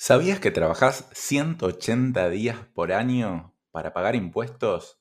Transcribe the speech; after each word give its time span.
¿Sabías 0.00 0.38
que 0.38 0.52
trabajás 0.52 1.10
180 1.12 2.30
días 2.30 2.56
por 2.72 2.92
año 2.92 3.56
para 3.72 3.92
pagar 3.92 4.14
impuestos? 4.14 5.00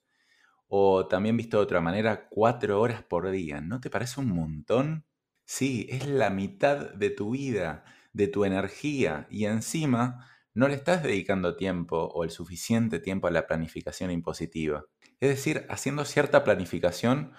O 0.67 1.07
también 1.07 1.37
visto 1.37 1.57
de 1.57 1.63
otra 1.63 1.81
manera, 1.81 2.27
4 2.29 2.81
horas 2.81 3.03
por 3.03 3.29
día. 3.29 3.61
¿No 3.61 3.79
te 3.79 3.91
parece 3.91 4.19
un 4.19 4.29
montón? 4.29 5.05
Sí, 5.45 5.85
es 5.91 6.07
la 6.07 6.31
mitad 6.31 6.95
de 6.95 7.11
tu 7.11 7.29
vida, 7.33 7.85
de 8.11 8.27
tu 8.27 8.43
energía 8.43 9.27
y 9.29 9.45
encima 9.45 10.27
no 10.55 10.67
le 10.67 10.73
estás 10.73 11.03
dedicando 11.03 11.55
tiempo 11.55 12.09
o 12.15 12.23
el 12.23 12.31
suficiente 12.31 12.97
tiempo 12.97 13.27
a 13.27 13.31
la 13.31 13.45
planificación 13.45 14.09
impositiva. 14.09 14.85
Es 15.19 15.29
decir, 15.29 15.67
haciendo 15.69 16.05
cierta 16.05 16.43
planificación 16.43 17.33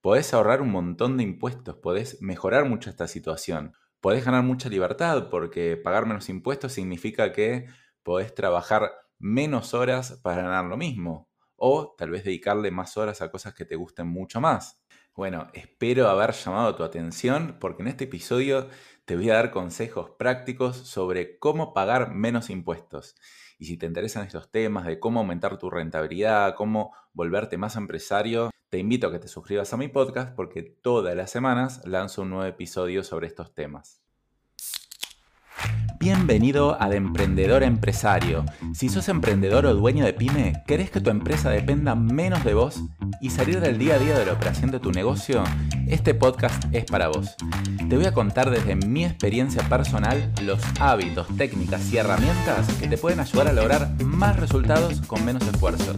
podés 0.00 0.32
ahorrar 0.32 0.62
un 0.62 0.70
montón 0.70 1.18
de 1.18 1.24
impuestos, 1.24 1.76
podés 1.76 2.22
mejorar 2.22 2.64
mucho 2.64 2.88
esta 2.88 3.06
situación 3.06 3.74
podés 4.02 4.24
ganar 4.24 4.42
mucha 4.42 4.68
libertad 4.68 5.30
porque 5.30 5.78
pagar 5.78 6.04
menos 6.06 6.28
impuestos 6.28 6.72
significa 6.72 7.32
que 7.32 7.68
podés 8.02 8.34
trabajar 8.34 8.90
menos 9.18 9.74
horas 9.74 10.20
para 10.22 10.42
ganar 10.42 10.64
lo 10.64 10.76
mismo 10.76 11.30
o 11.56 11.94
tal 11.96 12.10
vez 12.10 12.24
dedicarle 12.24 12.72
más 12.72 12.96
horas 12.96 13.22
a 13.22 13.30
cosas 13.30 13.54
que 13.54 13.64
te 13.64 13.76
gusten 13.76 14.08
mucho 14.08 14.40
más. 14.40 14.82
Bueno, 15.14 15.46
espero 15.54 16.08
haber 16.08 16.32
llamado 16.32 16.74
tu 16.74 16.82
atención 16.82 17.58
porque 17.60 17.82
en 17.82 17.88
este 17.88 18.04
episodio 18.04 18.68
te 19.04 19.14
voy 19.14 19.30
a 19.30 19.34
dar 19.34 19.52
consejos 19.52 20.10
prácticos 20.18 20.76
sobre 20.78 21.38
cómo 21.38 21.72
pagar 21.72 22.12
menos 22.12 22.50
impuestos. 22.50 23.14
Y 23.56 23.66
si 23.66 23.76
te 23.76 23.86
interesan 23.86 24.26
estos 24.26 24.50
temas 24.50 24.84
de 24.84 24.98
cómo 24.98 25.20
aumentar 25.20 25.58
tu 25.58 25.70
rentabilidad, 25.70 26.56
cómo 26.56 26.92
volverte 27.12 27.56
más 27.56 27.76
empresario, 27.76 28.50
te 28.72 28.78
invito 28.78 29.06
a 29.06 29.12
que 29.12 29.18
te 29.18 29.28
suscribas 29.28 29.70
a 29.74 29.76
mi 29.76 29.88
podcast 29.88 30.34
porque 30.34 30.62
todas 30.62 31.14
las 31.14 31.30
semanas 31.30 31.82
lanzo 31.84 32.22
un 32.22 32.30
nuevo 32.30 32.46
episodio 32.46 33.04
sobre 33.04 33.26
estos 33.26 33.54
temas. 33.54 34.00
Bienvenido 36.00 36.80
a 36.80 36.88
De 36.88 36.96
Emprendedor 36.96 37.64
Empresario. 37.64 38.46
Si 38.72 38.88
sos 38.88 39.10
emprendedor 39.10 39.66
o 39.66 39.74
dueño 39.74 40.06
de 40.06 40.14
pyme, 40.14 40.64
¿querés 40.66 40.90
que 40.90 41.02
tu 41.02 41.10
empresa 41.10 41.50
dependa 41.50 41.94
menos 41.94 42.44
de 42.44 42.54
vos 42.54 42.80
y 43.20 43.28
salir 43.28 43.60
del 43.60 43.76
día 43.76 43.96
a 43.96 43.98
día 43.98 44.18
de 44.18 44.24
la 44.24 44.32
operación 44.32 44.70
de 44.70 44.80
tu 44.80 44.90
negocio? 44.90 45.44
Este 45.86 46.14
podcast 46.14 46.64
es 46.72 46.86
para 46.86 47.08
vos. 47.08 47.36
Te 47.90 47.96
voy 47.96 48.06
a 48.06 48.14
contar 48.14 48.50
desde 48.50 48.74
mi 48.74 49.04
experiencia 49.04 49.62
personal 49.68 50.32
los 50.42 50.62
hábitos, 50.80 51.26
técnicas 51.36 51.92
y 51.92 51.98
herramientas 51.98 52.72
que 52.80 52.88
te 52.88 52.96
pueden 52.96 53.20
ayudar 53.20 53.48
a 53.48 53.52
lograr 53.52 54.02
más 54.02 54.40
resultados 54.40 55.02
con 55.02 55.22
menos 55.26 55.46
esfuerzo 55.46 55.92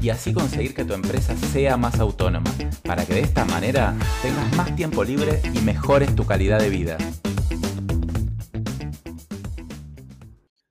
y 0.00 0.10
así 0.10 0.32
conseguir 0.32 0.74
que 0.74 0.84
tu 0.84 0.94
empresa 0.94 1.36
sea 1.36 1.76
más 1.76 1.98
autónoma, 1.98 2.50
para 2.84 3.04
que 3.04 3.14
de 3.14 3.20
esta 3.20 3.44
manera 3.44 3.94
tengas 4.22 4.56
más 4.56 4.74
tiempo 4.76 5.02
libre 5.04 5.40
y 5.52 5.60
mejores 5.60 6.14
tu 6.14 6.24
calidad 6.24 6.60
de 6.60 6.70
vida. 6.70 6.98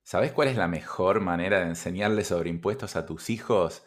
¿Sabes 0.03 0.31
cuál 0.31 0.47
es 0.47 0.55
la 0.55 0.69
mejor 0.69 1.19
manera 1.19 1.59
de 1.59 1.67
enseñarles 1.67 2.27
sobre 2.27 2.49
impuestos 2.49 2.95
a 2.95 3.05
tus 3.05 3.29
hijos? 3.29 3.83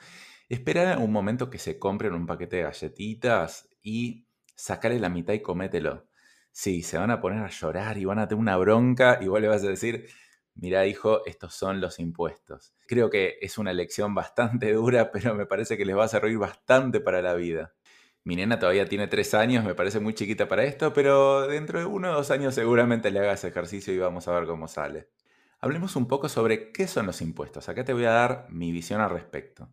Esperar 0.50 0.98
un 0.98 1.12
momento 1.12 1.48
que 1.48 1.58
se 1.58 1.78
compren 1.78 2.12
un 2.12 2.27
paquete 2.27 2.56
de 2.56 2.62
galletitas 2.64 3.68
y 3.83 4.27
sacarle 4.55 5.00
la 5.00 5.08
mitad 5.08 5.33
y 5.33 5.41
comételo. 5.41 6.08
Sí, 6.52 6.83
se 6.83 6.98
van 6.98 7.11
a 7.11 7.20
poner 7.20 7.42
a 7.42 7.48
llorar 7.48 7.96
y 7.96 8.05
van 8.05 8.18
a 8.18 8.28
tener 8.28 8.41
una 8.41 8.56
bronca 8.58 9.18
y 9.22 9.28
vos 9.28 9.41
le 9.41 9.48
vas 9.48 9.64
a 9.64 9.68
decir, 9.68 10.08
mira 10.54 10.86
hijo, 10.86 11.24
estos 11.26 11.54
son 11.54 11.80
los 11.80 11.98
impuestos. 11.98 12.74
Creo 12.86 13.10
que 13.10 13.38
es 13.40 13.58
una 13.58 13.72
lección 13.72 14.14
bastante 14.14 14.72
dura, 14.74 15.10
pero 15.10 15.34
me 15.34 15.46
parece 15.46 15.76
que 15.76 15.84
les 15.84 15.96
va 15.96 16.04
a 16.04 16.08
servir 16.08 16.38
bastante 16.38 17.00
para 17.00 17.22
la 17.22 17.34
vida. 17.34 17.74
Mi 18.22 18.36
nena 18.36 18.58
todavía 18.58 18.86
tiene 18.86 19.08
tres 19.08 19.32
años, 19.32 19.64
me 19.64 19.74
parece 19.74 19.98
muy 19.98 20.12
chiquita 20.14 20.46
para 20.46 20.64
esto, 20.64 20.92
pero 20.92 21.46
dentro 21.48 21.78
de 21.78 21.86
uno 21.86 22.10
o 22.10 22.14
dos 22.14 22.30
años 22.30 22.54
seguramente 22.54 23.10
le 23.10 23.20
hagas 23.20 23.44
ejercicio 23.44 23.94
y 23.94 23.98
vamos 23.98 24.28
a 24.28 24.32
ver 24.32 24.46
cómo 24.46 24.68
sale. 24.68 25.08
Hablemos 25.58 25.96
un 25.96 26.06
poco 26.06 26.28
sobre 26.28 26.72
qué 26.72 26.86
son 26.86 27.06
los 27.06 27.20
impuestos. 27.22 27.68
Acá 27.68 27.84
te 27.84 27.92
voy 27.92 28.04
a 28.04 28.10
dar 28.10 28.46
mi 28.50 28.72
visión 28.72 29.00
al 29.00 29.10
respecto. 29.10 29.70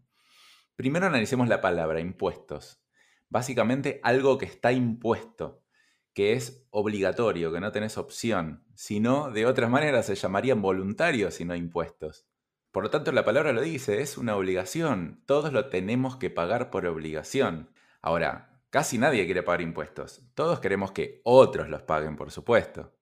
Primero 0.76 1.08
analicemos 1.08 1.48
la 1.48 1.60
palabra 1.60 2.00
impuestos. 2.00 2.82
Básicamente 3.30 4.00
algo 4.04 4.38
que 4.38 4.46
está 4.46 4.72
impuesto, 4.72 5.64
que 6.18 6.34
es 6.34 6.66
obligatorio, 6.72 7.54
que 7.54 7.60
no 7.60 7.72
tenés 7.72 7.96
opción. 8.00 8.64
Si 8.74 9.00
no, 9.00 9.30
de 9.30 9.46
otra 9.46 9.70
manera 9.70 10.02
se 10.02 10.16
llamarían 10.16 10.64
voluntarios 10.64 11.40
y 11.42 11.46
no 11.46 11.56
impuestos. 11.56 12.26
Por 12.72 12.82
lo 12.82 12.90
tanto, 12.90 13.12
la 13.12 13.24
palabra 13.24 13.54
lo 13.54 13.62
dice, 13.62 14.02
es 14.02 14.18
una 14.18 14.36
obligación. 14.36 15.22
Todos 15.28 15.54
lo 15.54 15.70
tenemos 15.70 16.16
que 16.16 16.32
pagar 16.32 16.72
por 16.72 16.88
obligación. 16.88 17.70
Ahora, 18.02 18.64
casi 18.72 18.98
nadie 18.98 19.26
quiere 19.26 19.44
pagar 19.44 19.62
impuestos. 19.62 20.24
Todos 20.34 20.60
queremos 20.60 20.92
que 20.92 21.22
otros 21.24 21.70
los 21.70 21.84
paguen, 21.84 22.16
por 22.16 22.32
supuesto. 22.32 22.98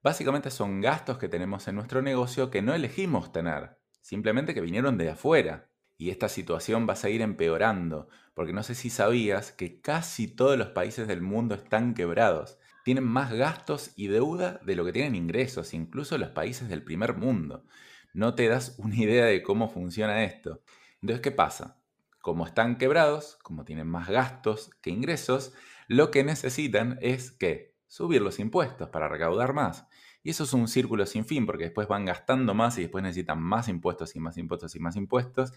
Básicamente 0.00 0.52
son 0.52 0.80
gastos 0.80 1.18
que 1.18 1.28
tenemos 1.28 1.66
en 1.66 1.74
nuestro 1.74 2.00
negocio 2.00 2.48
que 2.48 2.62
no 2.62 2.74
elegimos 2.74 3.32
tener, 3.32 3.76
simplemente 4.02 4.54
que 4.54 4.60
vinieron 4.60 4.96
de 4.98 5.10
afuera. 5.10 5.71
Y 5.98 6.10
esta 6.10 6.28
situación 6.28 6.86
va 6.88 6.94
a 6.94 6.96
seguir 6.96 7.22
empeorando, 7.22 8.08
porque 8.34 8.52
no 8.52 8.62
sé 8.62 8.74
si 8.74 8.90
sabías 8.90 9.52
que 9.52 9.80
casi 9.80 10.26
todos 10.26 10.58
los 10.58 10.68
países 10.68 11.06
del 11.06 11.22
mundo 11.22 11.54
están 11.54 11.94
quebrados. 11.94 12.58
Tienen 12.84 13.04
más 13.04 13.32
gastos 13.32 13.92
y 13.96 14.08
deuda 14.08 14.60
de 14.64 14.74
lo 14.74 14.84
que 14.84 14.92
tienen 14.92 15.14
ingresos, 15.14 15.74
incluso 15.74 16.18
los 16.18 16.30
países 16.30 16.68
del 16.68 16.82
primer 16.82 17.16
mundo. 17.16 17.64
No 18.12 18.34
te 18.34 18.48
das 18.48 18.74
una 18.78 18.96
idea 18.96 19.26
de 19.26 19.42
cómo 19.42 19.68
funciona 19.68 20.24
esto. 20.24 20.62
Entonces, 21.00 21.22
¿qué 21.22 21.30
pasa? 21.30 21.78
Como 22.20 22.46
están 22.46 22.76
quebrados, 22.78 23.38
como 23.42 23.64
tienen 23.64 23.88
más 23.88 24.08
gastos 24.08 24.70
que 24.80 24.90
ingresos, 24.90 25.52
lo 25.88 26.10
que 26.10 26.24
necesitan 26.24 26.98
es 27.02 27.32
que 27.32 27.74
subir 27.86 28.22
los 28.22 28.38
impuestos 28.38 28.88
para 28.88 29.08
recaudar 29.08 29.52
más. 29.52 29.86
Y 30.22 30.30
eso 30.30 30.44
es 30.44 30.52
un 30.52 30.68
círculo 30.68 31.04
sin 31.06 31.24
fin, 31.24 31.46
porque 31.46 31.64
después 31.64 31.88
van 31.88 32.04
gastando 32.04 32.54
más 32.54 32.78
y 32.78 32.82
después 32.82 33.02
necesitan 33.02 33.40
más 33.40 33.68
impuestos 33.68 34.14
y 34.16 34.20
más 34.20 34.38
impuestos 34.38 34.74
y 34.74 34.80
más 34.80 34.96
impuestos. 34.96 35.52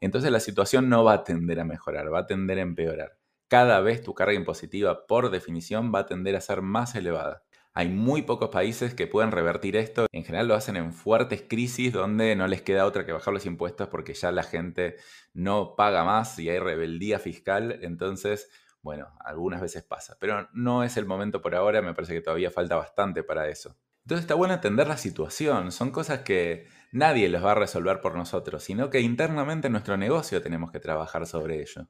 Entonces 0.00 0.30
la 0.30 0.40
situación 0.40 0.88
no 0.88 1.04
va 1.04 1.14
a 1.14 1.24
tender 1.24 1.60
a 1.60 1.64
mejorar, 1.64 2.12
va 2.12 2.20
a 2.20 2.26
tender 2.26 2.58
a 2.58 2.62
empeorar. 2.62 3.18
Cada 3.48 3.80
vez 3.80 4.02
tu 4.02 4.14
carga 4.14 4.34
impositiva, 4.34 5.06
por 5.06 5.30
definición, 5.30 5.92
va 5.94 6.00
a 6.00 6.06
tender 6.06 6.36
a 6.36 6.40
ser 6.40 6.62
más 6.62 6.94
elevada. 6.94 7.42
Hay 7.72 7.88
muy 7.88 8.22
pocos 8.22 8.50
países 8.50 8.94
que 8.94 9.08
pueden 9.08 9.32
revertir 9.32 9.76
esto. 9.76 10.06
En 10.12 10.24
general 10.24 10.46
lo 10.46 10.54
hacen 10.54 10.76
en 10.76 10.92
fuertes 10.92 11.42
crisis 11.48 11.92
donde 11.92 12.36
no 12.36 12.46
les 12.46 12.62
queda 12.62 12.86
otra 12.86 13.04
que 13.04 13.12
bajar 13.12 13.34
los 13.34 13.46
impuestos 13.46 13.88
porque 13.88 14.14
ya 14.14 14.30
la 14.30 14.44
gente 14.44 14.96
no 15.32 15.74
paga 15.76 16.04
más 16.04 16.38
y 16.38 16.48
hay 16.48 16.60
rebeldía 16.60 17.18
fiscal. 17.18 17.80
Entonces 17.82 18.48
bueno, 18.84 19.08
algunas 19.20 19.62
veces 19.62 19.82
pasa, 19.82 20.14
pero 20.20 20.46
no 20.52 20.84
es 20.84 20.98
el 20.98 21.06
momento 21.06 21.40
por 21.40 21.54
ahora, 21.54 21.80
me 21.80 21.94
parece 21.94 22.12
que 22.12 22.20
todavía 22.20 22.50
falta 22.50 22.76
bastante 22.76 23.22
para 23.22 23.48
eso. 23.48 23.74
Entonces 24.04 24.24
está 24.24 24.34
bueno 24.34 24.52
entender 24.52 24.86
la 24.86 24.98
situación, 24.98 25.72
son 25.72 25.90
cosas 25.90 26.20
que 26.20 26.68
nadie 26.92 27.30
los 27.30 27.42
va 27.42 27.52
a 27.52 27.54
resolver 27.54 28.02
por 28.02 28.16
nosotros, 28.16 28.62
sino 28.62 28.90
que 28.90 29.00
internamente 29.00 29.68
en 29.68 29.72
nuestro 29.72 29.96
negocio 29.96 30.42
tenemos 30.42 30.70
que 30.70 30.78
trabajar 30.78 31.26
sobre 31.26 31.62
ello. 31.62 31.88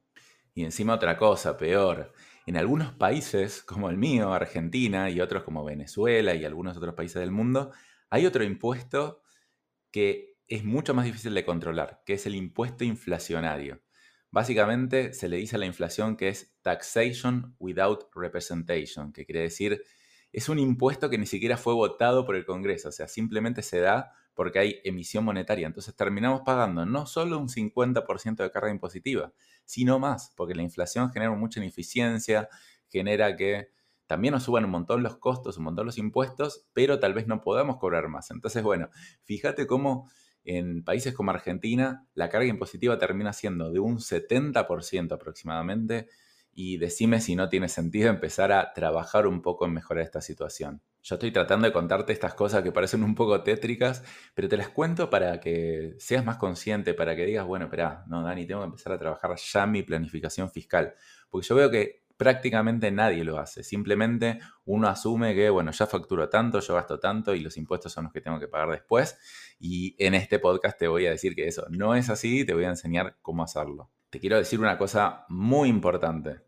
Y 0.54 0.62
encima 0.62 0.94
otra 0.94 1.16
cosa, 1.16 1.56
peor, 1.56 2.12
en 2.46 2.56
algunos 2.56 2.92
países 2.92 3.64
como 3.64 3.90
el 3.90 3.96
mío, 3.96 4.32
Argentina, 4.32 5.10
y 5.10 5.20
otros 5.20 5.42
como 5.42 5.64
Venezuela 5.64 6.34
y 6.36 6.44
algunos 6.44 6.76
otros 6.76 6.94
países 6.94 7.18
del 7.18 7.32
mundo, 7.32 7.72
hay 8.10 8.26
otro 8.26 8.44
impuesto 8.44 9.22
que 9.90 10.36
es 10.46 10.62
mucho 10.62 10.94
más 10.94 11.06
difícil 11.06 11.34
de 11.34 11.44
controlar, 11.44 12.02
que 12.06 12.14
es 12.14 12.26
el 12.26 12.36
impuesto 12.36 12.84
inflacionario. 12.84 13.82
Básicamente 14.30 15.14
se 15.14 15.28
le 15.28 15.38
dice 15.38 15.56
a 15.56 15.58
la 15.58 15.66
inflación 15.66 16.16
que 16.16 16.28
es 16.28 16.56
taxation 16.62 17.56
without 17.58 18.08
representation, 18.14 19.12
que 19.12 19.26
quiere 19.26 19.40
decir 19.40 19.82
es 20.34 20.48
un 20.48 20.58
impuesto 20.58 21.08
que 21.08 21.18
ni 21.18 21.26
siquiera 21.26 21.56
fue 21.56 21.74
votado 21.74 22.26
por 22.26 22.34
el 22.34 22.44
Congreso, 22.44 22.88
o 22.88 22.92
sea, 22.92 23.06
simplemente 23.06 23.62
se 23.62 23.80
da 23.80 24.12
porque 24.34 24.58
hay 24.58 24.80
emisión 24.82 25.24
monetaria. 25.24 25.66
Entonces 25.66 25.94
terminamos 25.94 26.42
pagando 26.44 26.84
no 26.84 27.06
solo 27.06 27.38
un 27.38 27.48
50% 27.48 28.42
de 28.42 28.50
carga 28.50 28.70
impositiva, 28.70 29.32
sino 29.64 30.00
más, 30.00 30.32
porque 30.36 30.56
la 30.56 30.62
inflación 30.62 31.10
genera 31.12 31.30
mucha 31.32 31.60
ineficiencia, 31.60 32.48
genera 32.88 33.36
que 33.36 33.68
también 34.06 34.32
nos 34.32 34.42
suban 34.42 34.64
un 34.64 34.72
montón 34.72 35.04
los 35.04 35.18
costos, 35.18 35.56
un 35.56 35.64
montón 35.64 35.86
los 35.86 35.98
impuestos, 35.98 36.66
pero 36.72 36.98
tal 36.98 37.14
vez 37.14 37.28
no 37.28 37.40
podamos 37.40 37.76
cobrar 37.78 38.08
más. 38.08 38.32
Entonces, 38.32 38.62
bueno, 38.64 38.90
fíjate 39.22 39.68
cómo 39.68 40.10
en 40.42 40.82
países 40.82 41.14
como 41.14 41.30
Argentina, 41.30 42.06
la 42.14 42.28
carga 42.28 42.48
impositiva 42.48 42.98
termina 42.98 43.32
siendo 43.32 43.70
de 43.70 43.78
un 43.78 43.98
70% 43.98 45.12
aproximadamente 45.12 46.08
y 46.54 46.78
decime 46.78 47.20
si 47.20 47.36
no 47.36 47.48
tiene 47.48 47.68
sentido 47.68 48.08
empezar 48.08 48.52
a 48.52 48.72
trabajar 48.72 49.26
un 49.26 49.42
poco 49.42 49.66
en 49.66 49.72
mejorar 49.72 50.04
esta 50.04 50.20
situación. 50.20 50.82
Yo 51.02 51.16
estoy 51.16 51.32
tratando 51.32 51.66
de 51.66 51.72
contarte 51.72 52.12
estas 52.12 52.34
cosas 52.34 52.62
que 52.62 52.72
parecen 52.72 53.02
un 53.02 53.14
poco 53.14 53.42
tétricas, 53.42 54.02
pero 54.34 54.48
te 54.48 54.56
las 54.56 54.70
cuento 54.70 55.10
para 55.10 55.38
que 55.38 55.94
seas 55.98 56.24
más 56.24 56.38
consciente, 56.38 56.94
para 56.94 57.14
que 57.14 57.26
digas, 57.26 57.46
bueno, 57.46 57.66
espera, 57.66 58.04
no, 58.06 58.22
Dani, 58.22 58.46
tengo 58.46 58.62
que 58.62 58.66
empezar 58.66 58.92
a 58.92 58.98
trabajar 58.98 59.34
ya 59.36 59.66
mi 59.66 59.82
planificación 59.82 60.50
fiscal. 60.50 60.94
Porque 61.28 61.46
yo 61.46 61.54
veo 61.56 61.70
que 61.70 62.04
prácticamente 62.16 62.90
nadie 62.90 63.24
lo 63.24 63.38
hace. 63.38 63.62
Simplemente 63.62 64.38
uno 64.64 64.88
asume 64.88 65.34
que, 65.34 65.50
bueno, 65.50 65.72
ya 65.72 65.86
facturo 65.86 66.28
tanto, 66.28 66.60
yo 66.60 66.74
gasto 66.74 66.98
tanto 66.98 67.34
y 67.34 67.40
los 67.40 67.56
impuestos 67.56 67.92
son 67.92 68.04
los 68.04 68.12
que 68.12 68.20
tengo 68.20 68.38
que 68.40 68.48
pagar 68.48 68.70
después. 68.70 69.18
Y 69.58 69.94
en 69.98 70.14
este 70.14 70.38
podcast 70.38 70.78
te 70.78 70.88
voy 70.88 71.06
a 71.06 71.10
decir 71.10 71.34
que 71.34 71.46
eso 71.46 71.66
no 71.70 71.94
es 71.94 72.08
así, 72.10 72.44
te 72.44 72.54
voy 72.54 72.64
a 72.64 72.70
enseñar 72.70 73.18
cómo 73.20 73.42
hacerlo. 73.42 73.90
Te 74.14 74.20
quiero 74.20 74.38
decir 74.38 74.60
una 74.60 74.78
cosa 74.78 75.26
muy 75.28 75.68
importante, 75.68 76.42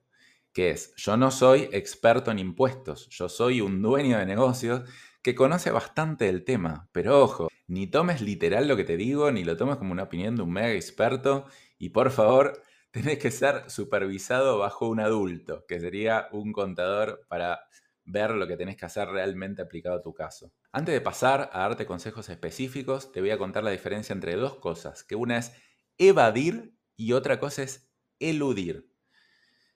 que 0.53 0.71
es, 0.71 0.95
yo 0.95 1.17
no 1.17 1.33
soy 1.33 1.69
experto 1.73 2.31
en 2.31 2.39
impuestos, 2.39 3.09
yo 3.09 3.29
soy 3.29 3.61
un 3.61 3.83
dueño 3.83 4.19
de 4.19 4.25
negocios 4.25 4.89
que 5.21 5.35
conoce 5.35 5.73
bastante 5.73 6.29
el 6.29 6.45
tema, 6.45 6.89
pero 6.93 7.21
ojo, 7.21 7.49
Ni 7.67 7.89
tomes 7.89 8.21
literal 8.21 8.69
lo 8.69 8.77
que 8.77 8.85
te 8.85 8.97
digo, 8.97 9.33
ni 9.33 9.43
lo 9.43 9.57
tomes 9.57 9.79
como 9.79 9.91
una 9.91 10.05
opinión 10.05 10.37
de 10.37 10.43
un 10.43 10.53
mega 10.53 10.71
experto. 10.71 11.47
Y 11.77 11.89
por 11.89 12.13
favor, 12.13 12.63
tenés 12.93 13.19
que 13.19 13.33
ser 13.33 13.69
supervisado 13.69 14.59
bajo 14.59 14.89
un 14.89 15.01
adulto, 15.01 15.65
que 15.67 15.81
sería 15.81 16.29
un 16.31 16.53
contador 16.53 17.27
para 17.27 17.59
ver 18.05 18.31
lo 18.31 18.47
que 18.47 18.57
tenés 18.57 18.77
que 18.77 18.87
hacer 18.87 19.09
realmente 19.09 19.61
aplicado 19.61 19.97
a 19.97 20.03
tu 20.03 20.15
caso. 20.15 20.53
Antes 20.71 20.95
de 20.95 21.01
pasar 21.01 21.51
a 21.53 21.63
darte 21.63 21.85
consejos 21.85 22.29
específicos, 22.29 23.11
te 23.11 23.21
voy 23.21 23.31
a 23.31 23.39
contar 23.39 23.65
la 23.65 23.73
diferencia 23.73 24.13
entre 24.13 24.37
dos 24.37 24.55
cosas, 24.61 25.03
que 25.03 25.17
una 25.17 25.39
es 25.39 25.53
evadir 25.99 26.76
y 26.97 27.13
otra 27.13 27.39
cosa 27.39 27.63
es 27.63 27.91
eludir. 28.19 28.91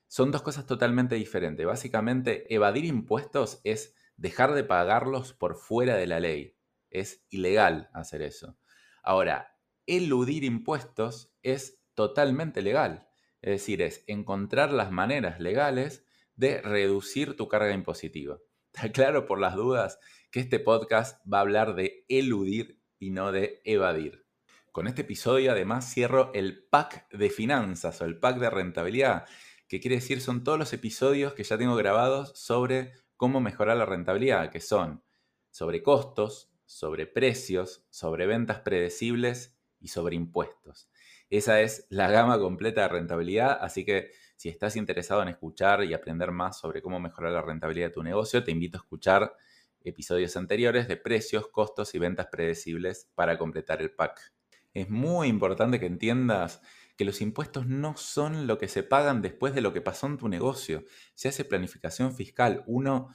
Son 0.08 0.32
dos 0.32 0.42
cosas 0.42 0.66
totalmente 0.66 1.14
diferentes. 1.14 1.64
Básicamente, 1.64 2.52
evadir 2.52 2.84
impuestos 2.84 3.60
es 3.64 3.94
dejar 4.16 4.54
de 4.54 4.64
pagarlos 4.64 5.32
por 5.32 5.56
fuera 5.56 5.96
de 5.96 6.06
la 6.06 6.18
ley. 6.18 6.56
Es 6.90 7.24
ilegal 7.30 7.90
hacer 7.92 8.22
eso. 8.22 8.58
Ahora, 9.02 9.56
eludir 9.86 10.44
impuestos 10.44 11.32
es 11.42 11.82
totalmente 11.94 12.62
legal. 12.62 13.08
Es 13.40 13.50
decir, 13.50 13.82
es 13.82 14.04
encontrar 14.06 14.72
las 14.72 14.90
maneras 14.90 15.40
legales 15.40 16.04
de 16.34 16.60
reducir 16.60 17.36
tu 17.36 17.48
carga 17.48 17.72
impositiva. 17.72 18.38
Está 18.74 18.90
claro 18.92 19.26
por 19.26 19.38
las 19.38 19.54
dudas 19.54 19.98
que 20.30 20.40
este 20.40 20.60
podcast 20.60 21.20
va 21.30 21.38
a 21.38 21.42
hablar 21.42 21.74
de 21.74 22.04
eludir 22.08 22.80
y 22.98 23.10
no 23.10 23.32
de 23.32 23.60
evadir. 23.64 24.26
Con 24.72 24.86
este 24.86 25.02
episodio 25.02 25.50
además 25.50 25.92
cierro 25.92 26.30
el 26.32 26.62
pack 26.62 27.10
de 27.10 27.28
finanzas 27.28 28.00
o 28.00 28.04
el 28.04 28.20
pack 28.20 28.38
de 28.38 28.50
rentabilidad, 28.50 29.26
que 29.66 29.80
quiere 29.80 29.96
decir 29.96 30.20
son 30.20 30.44
todos 30.44 30.60
los 30.60 30.72
episodios 30.72 31.32
que 31.32 31.42
ya 31.42 31.58
tengo 31.58 31.74
grabados 31.74 32.38
sobre 32.38 32.92
cómo 33.16 33.40
mejorar 33.40 33.76
la 33.76 33.84
rentabilidad, 33.84 34.50
que 34.50 34.60
son 34.60 35.02
sobre 35.50 35.82
costos, 35.82 36.52
sobre 36.66 37.06
precios, 37.06 37.84
sobre 37.90 38.26
ventas 38.26 38.60
predecibles 38.60 39.58
y 39.80 39.88
sobre 39.88 40.14
impuestos. 40.14 40.88
Esa 41.30 41.60
es 41.60 41.86
la 41.90 42.08
gama 42.08 42.38
completa 42.38 42.82
de 42.82 42.88
rentabilidad, 42.88 43.58
así 43.60 43.84
que 43.84 44.12
si 44.36 44.48
estás 44.48 44.76
interesado 44.76 45.20
en 45.22 45.28
escuchar 45.28 45.82
y 45.82 45.94
aprender 45.94 46.30
más 46.30 46.60
sobre 46.60 46.80
cómo 46.80 47.00
mejorar 47.00 47.32
la 47.32 47.42
rentabilidad 47.42 47.88
de 47.88 47.94
tu 47.94 48.04
negocio, 48.04 48.44
te 48.44 48.52
invito 48.52 48.78
a 48.78 48.82
escuchar 48.82 49.34
episodios 49.82 50.36
anteriores 50.36 50.86
de 50.86 50.96
precios, 50.96 51.48
costos 51.48 51.92
y 51.96 51.98
ventas 51.98 52.28
predecibles 52.30 53.10
para 53.16 53.36
completar 53.36 53.82
el 53.82 53.90
pack. 53.90 54.32
Es 54.74 54.88
muy 54.88 55.28
importante 55.28 55.80
que 55.80 55.86
entiendas 55.86 56.62
que 56.96 57.04
los 57.04 57.20
impuestos 57.20 57.66
no 57.66 57.96
son 57.96 58.46
lo 58.46 58.58
que 58.58 58.68
se 58.68 58.82
pagan 58.82 59.22
después 59.22 59.54
de 59.54 59.62
lo 59.62 59.72
que 59.72 59.80
pasó 59.80 60.06
en 60.06 60.18
tu 60.18 60.28
negocio. 60.28 60.84
Se 61.14 61.28
hace 61.28 61.44
planificación 61.44 62.14
fiscal. 62.14 62.62
Uno 62.66 63.08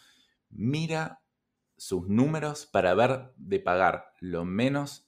mira 0.50 1.22
sus 1.78 2.08
números 2.08 2.66
para 2.66 2.94
ver 2.94 3.32
de 3.38 3.60
pagar 3.60 4.14
lo 4.20 4.44
menos 4.44 5.08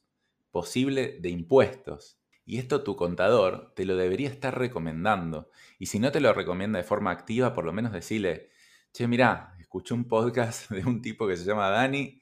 posible 0.52 1.18
de 1.20 1.30
impuestos. 1.30 2.20
Y 2.46 2.60
esto 2.60 2.84
tu 2.84 2.96
contador 2.96 3.74
te 3.76 3.84
lo 3.84 3.98
debería 3.98 4.30
estar 4.30 4.58
recomendando. 4.58 5.50
Y 5.80 5.88
si 5.88 6.00
no 6.00 6.12
te 6.12 6.22
lo 6.22 6.32
recomienda 6.34 6.78
de 6.78 6.86
forma 6.86 7.12
activa, 7.12 7.54
por 7.54 7.66
lo 7.66 7.74
menos 7.74 7.92
decirle, 7.92 8.50
che, 8.94 9.08
mirá, 9.08 9.56
escuché 9.60 9.94
un 9.94 10.08
podcast 10.08 10.70
de 10.72 10.86
un 10.86 11.02
tipo 11.02 11.28
que 11.28 11.36
se 11.36 11.46
llama 11.46 11.70
Dani 11.70 12.22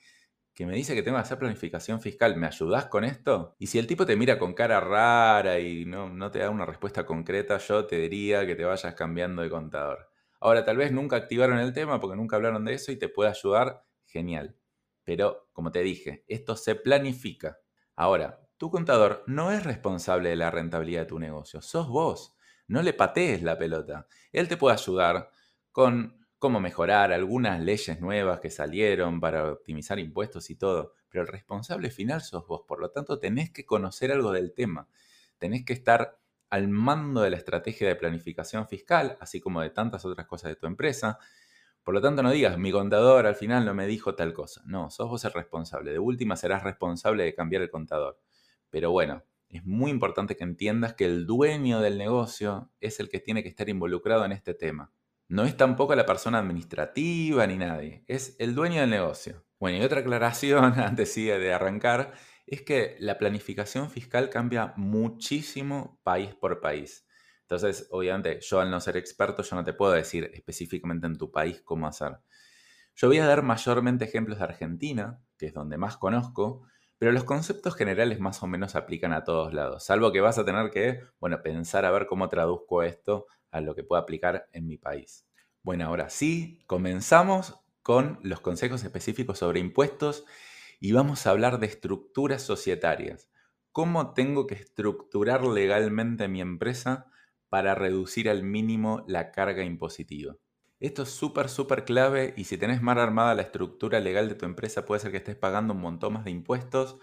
que 0.56 0.66
me 0.66 0.74
dice 0.74 0.96
que 0.96 1.04
tengo 1.04 1.18
que 1.18 1.22
hacer 1.24 1.38
planificación 1.38 2.00
fiscal, 2.00 2.38
¿me 2.38 2.48
ayudás 2.48 2.86
con 2.86 3.04
esto? 3.04 3.56
Y 3.60 3.68
si 3.68 3.78
el 3.78 3.88
tipo 3.88 4.06
te 4.06 4.16
mira 4.16 4.40
con 4.40 4.54
cara 4.54 4.80
rara 4.80 5.60
y 5.60 5.86
no, 5.86 6.10
no 6.10 6.32
te 6.32 6.40
da 6.40 6.50
una 6.50 6.66
respuesta 6.66 7.06
concreta, 7.06 7.58
yo 7.58 7.86
te 7.86 7.98
diría 7.98 8.46
que 8.48 8.56
te 8.56 8.64
vayas 8.64 8.96
cambiando 8.96 9.42
de 9.42 9.50
contador. 9.50 10.10
Ahora, 10.40 10.64
tal 10.64 10.78
vez 10.78 10.94
nunca 10.94 11.18
activaron 11.18 11.60
el 11.60 11.74
tema 11.74 12.00
porque 12.00 12.16
nunca 12.16 12.38
hablaron 12.38 12.64
de 12.64 12.74
eso 12.74 12.94
y 12.94 12.96
te 12.98 13.10
puede 13.10 13.32
ayudar, 13.32 13.84
genial. 14.06 14.56
Pero, 15.04 15.50
como 15.52 15.72
te 15.72 15.82
dije, 15.82 16.24
esto 16.30 16.56
se 16.56 16.76
planifica. 16.76 17.60
Ahora, 17.98 18.40
tu 18.58 18.72
contador 18.72 19.24
no 19.28 19.52
es 19.52 19.64
responsable 19.64 20.30
de 20.30 20.38
la 20.38 20.52
rentabilidad 20.52 21.02
de 21.02 21.08
tu 21.08 21.20
negocio, 21.20 21.62
sos 21.62 21.90
vos. 21.90 22.36
No 22.68 22.82
le 22.82 22.94
patees 22.94 23.44
la 23.44 23.58
pelota. 23.58 24.08
Él 24.32 24.48
te 24.48 24.56
puede 24.56 24.76
ayudar 24.76 25.30
con 25.72 26.25
cómo 26.40 26.60
mejorar 26.60 27.12
algunas 27.12 27.60
leyes 27.62 28.00
nuevas 28.02 28.40
que 28.40 28.50
salieron 28.50 29.20
para 29.20 29.52
optimizar 29.52 30.00
impuestos 30.00 30.50
y 30.50 30.56
todo, 30.56 30.94
pero 31.10 31.24
el 31.24 31.28
responsable 31.28 31.90
final 31.90 32.22
sos 32.22 32.46
vos, 32.48 32.62
por 32.68 32.80
lo 32.80 32.92
tanto 32.92 33.20
tenés 33.20 33.52
que 33.52 33.66
conocer 33.66 34.12
algo 34.12 34.32
del 34.32 34.54
tema, 34.54 34.88
tenés 35.38 35.66
que 35.66 35.74
estar 35.74 36.20
al 36.50 36.68
mando 36.68 37.22
de 37.22 37.30
la 37.30 37.38
estrategia 37.38 37.88
de 37.88 37.96
planificación 37.96 38.68
fiscal, 38.68 39.18
así 39.20 39.40
como 39.42 39.62
de 39.62 39.70
tantas 39.70 40.06
otras 40.06 40.28
cosas 40.28 40.50
de 40.50 40.56
tu 40.56 40.68
empresa. 40.68 41.20
Por 41.84 41.94
lo 41.94 42.02
tanto, 42.02 42.24
no 42.24 42.32
digas, 42.32 42.58
mi 42.58 42.72
contador 42.72 43.26
al 43.26 43.36
final 43.36 43.66
no 43.66 43.74
me 43.74 43.88
dijo 43.88 44.16
tal 44.16 44.34
cosa. 44.34 44.62
No, 44.66 44.90
sos 44.90 45.10
vos 45.10 45.26
el 45.26 45.34
responsable. 45.34 45.92
De 45.92 46.00
última 46.00 46.36
serás 46.36 46.64
responsable 46.64 47.24
de 47.24 47.36
cambiar 47.36 47.62
el 47.62 47.70
contador. 47.70 48.20
Pero 48.70 48.92
bueno, 48.92 49.24
es 49.50 49.66
muy 49.66 49.92
importante 49.92 50.36
que 50.36 50.44
entiendas 50.44 50.94
que 50.94 51.06
el 51.06 51.26
dueño 51.26 51.80
del 51.82 51.98
negocio 51.98 52.72
es 52.80 53.00
el 53.00 53.10
que 53.10 53.20
tiene 53.20 53.44
que 53.44 53.50
estar 53.50 53.70
involucrado 53.70 54.26
en 54.26 54.32
este 54.32 54.54
tema. 54.54 54.92
No 55.28 55.44
es 55.44 55.58
tampoco 55.58 55.96
la 55.96 56.06
persona 56.06 56.38
administrativa 56.38 57.48
ni 57.48 57.58
nadie, 57.58 58.04
es 58.08 58.36
el 58.40 58.54
dueño 58.54 58.82
del 58.82 58.92
negocio. 58.92 59.44
Bueno, 59.60 59.80
y 59.80 59.82
otra 59.82 60.02
aclaración 60.02 60.74
antes 60.80 61.16
de 61.16 61.54
arrancar 61.54 62.14
es 62.46 62.62
que 62.62 62.96
la 63.00 63.18
planificación 63.18 63.90
fiscal 63.90 64.30
cambia 64.30 64.74
muchísimo 64.78 66.00
país 66.04 66.36
por 66.36 66.62
país. 66.62 67.08
Entonces, 67.42 67.88
obviamente, 67.92 68.40
yo 68.42 68.60
al 68.60 68.70
no 68.70 68.80
ser 68.80 68.98
experto, 68.98 69.42
yo 69.42 69.56
no 69.56 69.64
te 69.64 69.74
puedo 69.74 69.94
decir 69.94 70.30
específicamente 70.34 71.08
en 71.08 71.18
tu 71.18 71.32
país 71.32 71.62
cómo 71.64 71.88
hacer. 71.88 72.20
Yo 72.96 73.08
voy 73.08 73.18
a 73.18 73.26
dar 73.26 73.42
mayormente 73.42 74.06
ejemplos 74.06 74.38
de 74.38 74.46
Argentina, 74.46 75.22
que 75.38 75.48
es 75.48 75.54
donde 75.54 75.78
más 75.78 75.98
conozco, 75.98 76.64
pero 76.98 77.12
los 77.12 77.24
conceptos 77.24 77.76
generales 77.76 78.20
más 78.20 78.42
o 78.44 78.48
menos 78.48 78.76
aplican 78.76 79.12
a 79.12 79.24
todos 79.24 79.54
lados, 79.54 79.84
salvo 79.84 80.12
que 80.12 80.22
vas 80.22 80.38
a 80.38 80.46
tener 80.46 80.70
que, 80.70 81.02
bueno, 81.20 81.42
pensar 81.42 81.84
a 81.86 81.92
ver 81.92 82.06
cómo 82.08 82.30
traduzco 82.30 82.84
esto 82.84 83.28
a 83.56 83.62
lo 83.62 83.74
que 83.74 83.86
pueda 83.86 84.02
aplicar 84.02 84.50
en 84.52 84.68
mi 84.68 84.78
país. 84.78 85.26
Bueno, 85.64 85.86
ahora 85.86 86.10
sí, 86.10 86.60
comenzamos 86.68 87.58
con 87.82 88.20
los 88.22 88.42
consejos 88.42 88.84
específicos 88.84 89.40
sobre 89.40 89.62
impuestos 89.62 90.26
y 90.82 90.92
vamos 90.92 91.26
a 91.26 91.30
hablar 91.30 91.60
de 91.60 91.68
estructuras 91.68 92.42
societarias. 92.42 93.30
¿Cómo 93.72 94.14
tengo 94.14 94.46
que 94.46 94.56
estructurar 94.56 95.46
legalmente 95.46 96.28
mi 96.28 96.42
empresa 96.42 97.10
para 97.48 97.76
reducir 97.76 98.30
al 98.30 98.44
mínimo 98.44 99.06
la 99.08 99.32
carga 99.32 99.64
impositiva? 99.64 100.36
Esto 100.82 101.04
es 101.04 101.10
súper, 101.10 101.48
súper 101.48 101.86
clave 101.86 102.34
y 102.36 102.44
si 102.44 102.58
tenés 102.58 102.82
mal 102.82 103.00
armada 103.00 103.36
la 103.36 103.44
estructura 103.44 104.02
legal 104.02 104.28
de 104.28 104.36
tu 104.36 104.46
empresa 104.46 104.86
puede 104.86 105.00
ser 105.00 105.12
que 105.12 105.18
estés 105.18 105.38
pagando 105.38 105.74
un 105.74 105.80
montón 105.80 106.12
más 106.12 106.26
de 106.26 106.32
impuestos. 106.32 106.98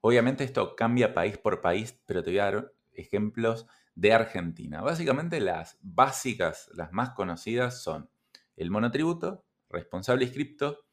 Obviamente 0.00 0.42
esto 0.42 0.74
cambia 0.74 1.12
país 1.12 1.36
por 1.36 1.60
país, 1.60 2.00
pero 2.06 2.22
te 2.22 2.30
voy 2.30 2.38
a 2.38 2.44
dar 2.44 2.72
ejemplos 2.92 3.66
de 3.98 4.12
Argentina. 4.12 4.80
Básicamente 4.80 5.40
las 5.40 5.76
básicas, 5.80 6.70
las 6.74 6.92
más 6.92 7.10
conocidas 7.10 7.82
son 7.82 8.08
el 8.54 8.70
monotributo, 8.70 9.44
responsable 9.68 10.24
inscripto, 10.24 10.86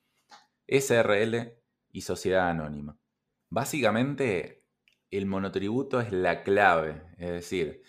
SRL 0.68 1.54
y 1.92 2.02
sociedad 2.02 2.50
anónima. 2.50 2.98
Básicamente 3.52 4.66
el 5.12 5.28
monotributo 5.28 6.02
es 6.02 6.12
la 6.12 6.42
clave, 6.42 7.04
es 7.20 7.30
decir, 7.30 7.84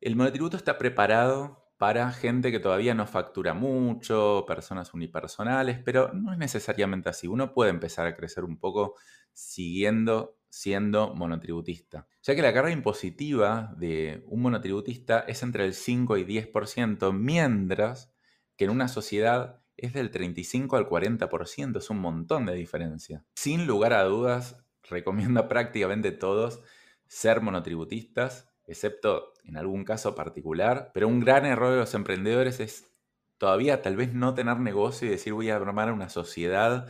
el 0.00 0.16
monotributo 0.16 0.56
está 0.56 0.78
preparado 0.78 1.72
para 1.76 2.10
gente 2.10 2.50
que 2.50 2.58
todavía 2.58 2.94
no 2.94 3.06
factura 3.06 3.54
mucho, 3.54 4.44
personas 4.48 4.94
unipersonales, 4.94 5.78
pero 5.84 6.12
no 6.12 6.32
es 6.32 6.38
necesariamente 6.38 7.08
así. 7.08 7.28
Uno 7.28 7.52
puede 7.54 7.70
empezar 7.70 8.08
a 8.08 8.16
crecer 8.16 8.42
un 8.42 8.58
poco 8.58 8.96
siguiendo 9.32 10.37
siendo 10.48 11.14
monotributista, 11.14 12.06
ya 12.22 12.34
que 12.34 12.42
la 12.42 12.52
carga 12.52 12.70
impositiva 12.70 13.74
de 13.76 14.24
un 14.26 14.42
monotributista 14.42 15.20
es 15.20 15.42
entre 15.42 15.64
el 15.64 15.74
5 15.74 16.16
y 16.16 16.24
10%, 16.24 17.12
mientras 17.12 18.12
que 18.56 18.64
en 18.64 18.70
una 18.70 18.88
sociedad 18.88 19.62
es 19.76 19.92
del 19.92 20.10
35 20.10 20.76
al 20.76 20.88
40%, 20.88 21.78
es 21.78 21.90
un 21.90 21.98
montón 21.98 22.46
de 22.46 22.54
diferencia. 22.54 23.24
Sin 23.36 23.66
lugar 23.66 23.92
a 23.92 24.04
dudas, 24.04 24.64
recomiendo 24.82 25.40
a 25.40 25.48
prácticamente 25.48 26.12
todos 26.12 26.62
ser 27.06 27.40
monotributistas 27.40 28.48
excepto 28.68 29.32
en 29.44 29.56
algún 29.56 29.84
caso 29.84 30.14
particular, 30.14 30.90
pero 30.92 31.08
un 31.08 31.20
gran 31.20 31.46
error 31.46 31.70
de 31.70 31.78
los 31.78 31.94
emprendedores 31.94 32.60
es 32.60 32.92
todavía 33.38 33.82
tal 33.82 33.96
vez 33.96 34.12
no 34.12 34.34
tener 34.34 34.58
negocio 34.60 35.08
y 35.08 35.10
decir 35.10 35.32
voy 35.32 35.48
a 35.50 35.56
armar 35.56 35.90
una 35.90 36.10
sociedad 36.10 36.86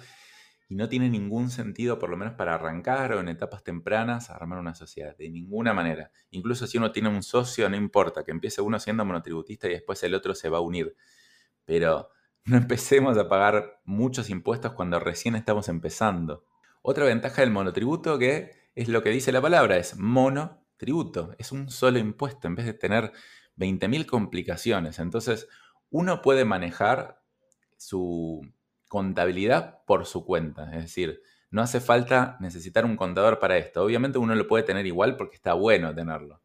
y 0.69 0.75
no 0.75 0.89
tiene 0.89 1.09
ningún 1.09 1.51
sentido, 1.51 1.99
por 1.99 2.11
lo 2.11 2.19
menos 2.19 2.35
para 2.35 2.55
arrancar 2.55 3.13
o 3.15 3.21
en 3.21 3.29
etapas 3.29 3.65
tempranas, 3.65 4.29
armar 4.29 4.59
una 4.59 4.75
sociedad, 4.75 5.17
de 5.17 5.31
ninguna 5.31 5.73
manera. 5.73 6.11
Incluso 6.31 6.67
si 6.67 6.77
uno 6.77 6.93
tiene 6.93 7.09
un 7.09 7.23
socio, 7.23 7.71
no 7.71 7.77
importa, 7.77 8.23
que 8.23 8.33
empiece 8.33 8.61
uno 8.61 8.79
siendo 8.79 9.05
monotributista 9.07 9.67
y 9.67 9.73
después 9.73 10.03
el 10.03 10.15
otro 10.15 10.35
se 10.35 10.51
va 10.51 10.59
a 10.59 10.61
unir. 10.61 10.95
Pero 11.65 12.11
no 12.45 12.59
empecemos 12.59 13.17
a 13.17 13.29
pagar 13.29 13.81
muchos 13.85 14.29
impuestos 14.29 14.73
cuando 14.73 15.01
recién 15.01 15.37
estamos 15.37 15.69
empezando. 15.71 16.45
Otra 16.83 17.07
ventaja 17.07 17.41
del 17.41 17.51
monotributo 17.51 18.19
que 18.19 18.53
es 18.75 18.89
lo 18.89 19.03
que 19.03 19.11
dice 19.11 19.33
la 19.33 19.41
palabra, 19.41 19.79
es 19.79 19.97
mono 19.97 20.67
tributo, 20.77 21.35
es 21.39 21.51
un 21.51 21.71
solo 21.71 21.99
impuesto 21.99 22.47
en 22.47 22.55
vez 22.55 22.67
de 22.67 22.75
tener 22.75 23.13
20.000 23.57 24.07
complicaciones. 24.07 24.99
Entonces, 24.99 25.49
uno 25.91 26.21
puede 26.23 26.45
manejar 26.45 27.23
su 27.77 28.43
contabilidad 28.89 29.85
por 29.87 30.07
su 30.07 30.25
cuenta, 30.25 30.75
es 30.75 30.83
decir, 30.83 31.23
No 31.51 31.63
hace 31.63 31.81
falta 31.81 32.37
necesitar 32.41 32.85
un 32.85 32.97
contador 32.97 33.39
para 33.39 33.57
esto. 33.57 33.83
Obviamente 33.83 34.19
uno 34.19 34.35
lo 34.35 34.47
puede 34.47 34.65
tener 34.65 34.87
igual 34.87 35.17
porque 35.17 35.37
está 35.37 35.55
bueno 35.55 35.95
tenerlo, 35.95 36.43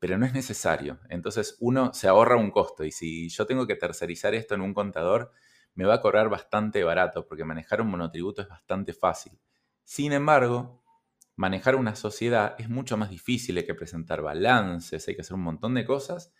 pero 0.00 0.18
no 0.18 0.26
es 0.26 0.32
necesario. 0.34 0.98
Entonces 1.08 1.56
uno 1.60 1.92
se 1.94 2.08
ahorra 2.08 2.36
un 2.36 2.50
costo 2.50 2.84
y 2.84 2.90
si 2.90 3.28
yo 3.28 3.46
tengo 3.46 3.66
que 3.66 3.76
tercerizar 3.76 4.34
esto 4.34 4.54
en 4.56 4.62
un 4.62 4.74
contador, 4.74 5.30
me 5.74 5.84
va 5.84 5.94
a 5.94 6.00
cobrar 6.00 6.28
bastante 6.28 6.82
barato 6.82 7.26
porque 7.28 7.44
manejar 7.44 7.80
un 7.80 7.88
monotributo 7.90 8.42
es 8.42 8.48
bastante 8.48 8.92
fácil. 8.92 9.38
Sin 9.84 10.12
embargo, 10.12 10.82
manejar 11.36 11.76
una 11.76 11.94
sociedad 11.94 12.56
es 12.58 12.68
mucho 12.68 12.96
más 12.96 13.10
difícil, 13.10 13.56
hay 13.56 13.66
que 13.66 13.74
presentar 13.74 14.20
balances, 14.20 15.06
hay 15.06 15.14
que 15.14 15.22
hacer 15.22 15.34
un 15.34 15.42
montón 15.42 15.74
de 15.74 15.84
cosas 15.84 16.32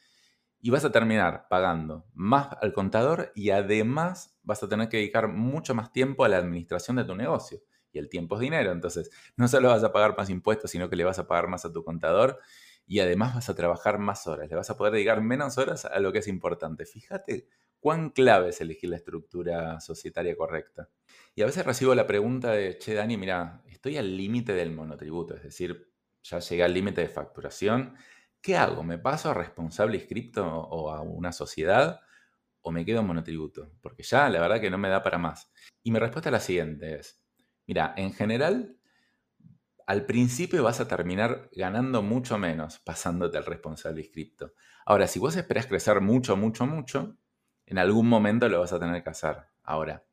y 0.62 0.70
vas 0.70 0.84
a 0.84 0.92
terminar 0.92 1.46
pagando 1.48 2.06
más 2.14 2.48
al 2.60 2.72
contador 2.72 3.32
y 3.34 3.50
además 3.50 4.38
vas 4.42 4.62
a 4.62 4.68
tener 4.68 4.88
que 4.88 4.98
dedicar 4.98 5.28
mucho 5.28 5.74
más 5.74 5.92
tiempo 5.92 6.24
a 6.24 6.28
la 6.28 6.38
administración 6.38 6.96
de 6.96 7.04
tu 7.04 7.14
negocio. 7.14 7.60
Y 7.92 7.98
el 7.98 8.08
tiempo 8.08 8.36
es 8.36 8.40
dinero, 8.40 8.70
entonces 8.70 9.10
no 9.36 9.48
solo 9.48 9.68
vas 9.68 9.82
a 9.82 9.92
pagar 9.92 10.16
más 10.16 10.30
impuestos, 10.30 10.70
sino 10.70 10.88
que 10.88 10.96
le 10.96 11.04
vas 11.04 11.18
a 11.18 11.26
pagar 11.26 11.48
más 11.48 11.64
a 11.64 11.72
tu 11.72 11.82
contador 11.82 12.38
y 12.86 13.00
además 13.00 13.34
vas 13.34 13.48
a 13.48 13.54
trabajar 13.54 13.98
más 13.98 14.26
horas, 14.26 14.48
le 14.48 14.56
vas 14.56 14.70
a 14.70 14.76
poder 14.76 14.92
dedicar 14.92 15.20
menos 15.22 15.58
horas 15.58 15.84
a 15.84 15.98
lo 15.98 16.12
que 16.12 16.18
es 16.18 16.28
importante. 16.28 16.86
Fíjate 16.86 17.48
cuán 17.80 18.10
clave 18.10 18.50
es 18.50 18.60
elegir 18.60 18.90
la 18.90 18.96
estructura 18.96 19.80
societaria 19.80 20.36
correcta. 20.36 20.88
Y 21.34 21.42
a 21.42 21.46
veces 21.46 21.64
recibo 21.64 21.94
la 21.94 22.06
pregunta 22.06 22.52
de, 22.52 22.78
che, 22.78 22.94
Dani, 22.94 23.16
mira, 23.16 23.62
estoy 23.66 23.96
al 23.96 24.16
límite 24.16 24.52
del 24.52 24.70
monotributo, 24.70 25.34
es 25.34 25.42
decir, 25.42 25.90
ya 26.22 26.38
llegué 26.38 26.62
al 26.62 26.74
límite 26.74 27.00
de 27.00 27.08
facturación. 27.08 27.96
¿Qué 28.42 28.56
hago? 28.56 28.82
¿Me 28.82 28.98
paso 28.98 29.30
a 29.30 29.34
responsable 29.34 29.96
inscripto 29.96 30.46
o 30.46 30.90
a 30.90 31.02
una 31.02 31.32
sociedad? 31.32 32.00
¿O 32.62 32.72
me 32.72 32.84
quedo 32.84 33.00
en 33.00 33.06
monotributo? 33.06 33.72
Porque 33.82 34.02
ya 34.02 34.28
la 34.30 34.40
verdad 34.40 34.60
que 34.60 34.70
no 34.70 34.78
me 34.78 34.88
da 34.88 35.02
para 35.02 35.18
más. 35.18 35.52
Y 35.82 35.90
mi 35.90 35.98
respuesta 35.98 36.30
es 36.30 36.32
la 36.32 36.40
siguiente 36.40 36.98
es, 36.98 37.22
mira, 37.66 37.94
en 37.96 38.12
general, 38.12 38.78
al 39.86 40.06
principio 40.06 40.62
vas 40.62 40.80
a 40.80 40.88
terminar 40.88 41.50
ganando 41.52 42.02
mucho 42.02 42.38
menos 42.38 42.78
pasándote 42.78 43.36
al 43.36 43.44
responsable 43.44 44.02
inscripto. 44.02 44.52
Ahora, 44.86 45.06
si 45.06 45.18
vos 45.18 45.36
esperás 45.36 45.66
crecer 45.66 46.00
mucho, 46.00 46.36
mucho, 46.36 46.66
mucho, 46.66 47.18
en 47.66 47.78
algún 47.78 48.08
momento 48.08 48.48
lo 48.48 48.60
vas 48.60 48.72
a 48.72 48.80
tener 48.80 49.02
que 49.02 49.10
hacer. 49.10 49.36
Ahora, 49.64 50.06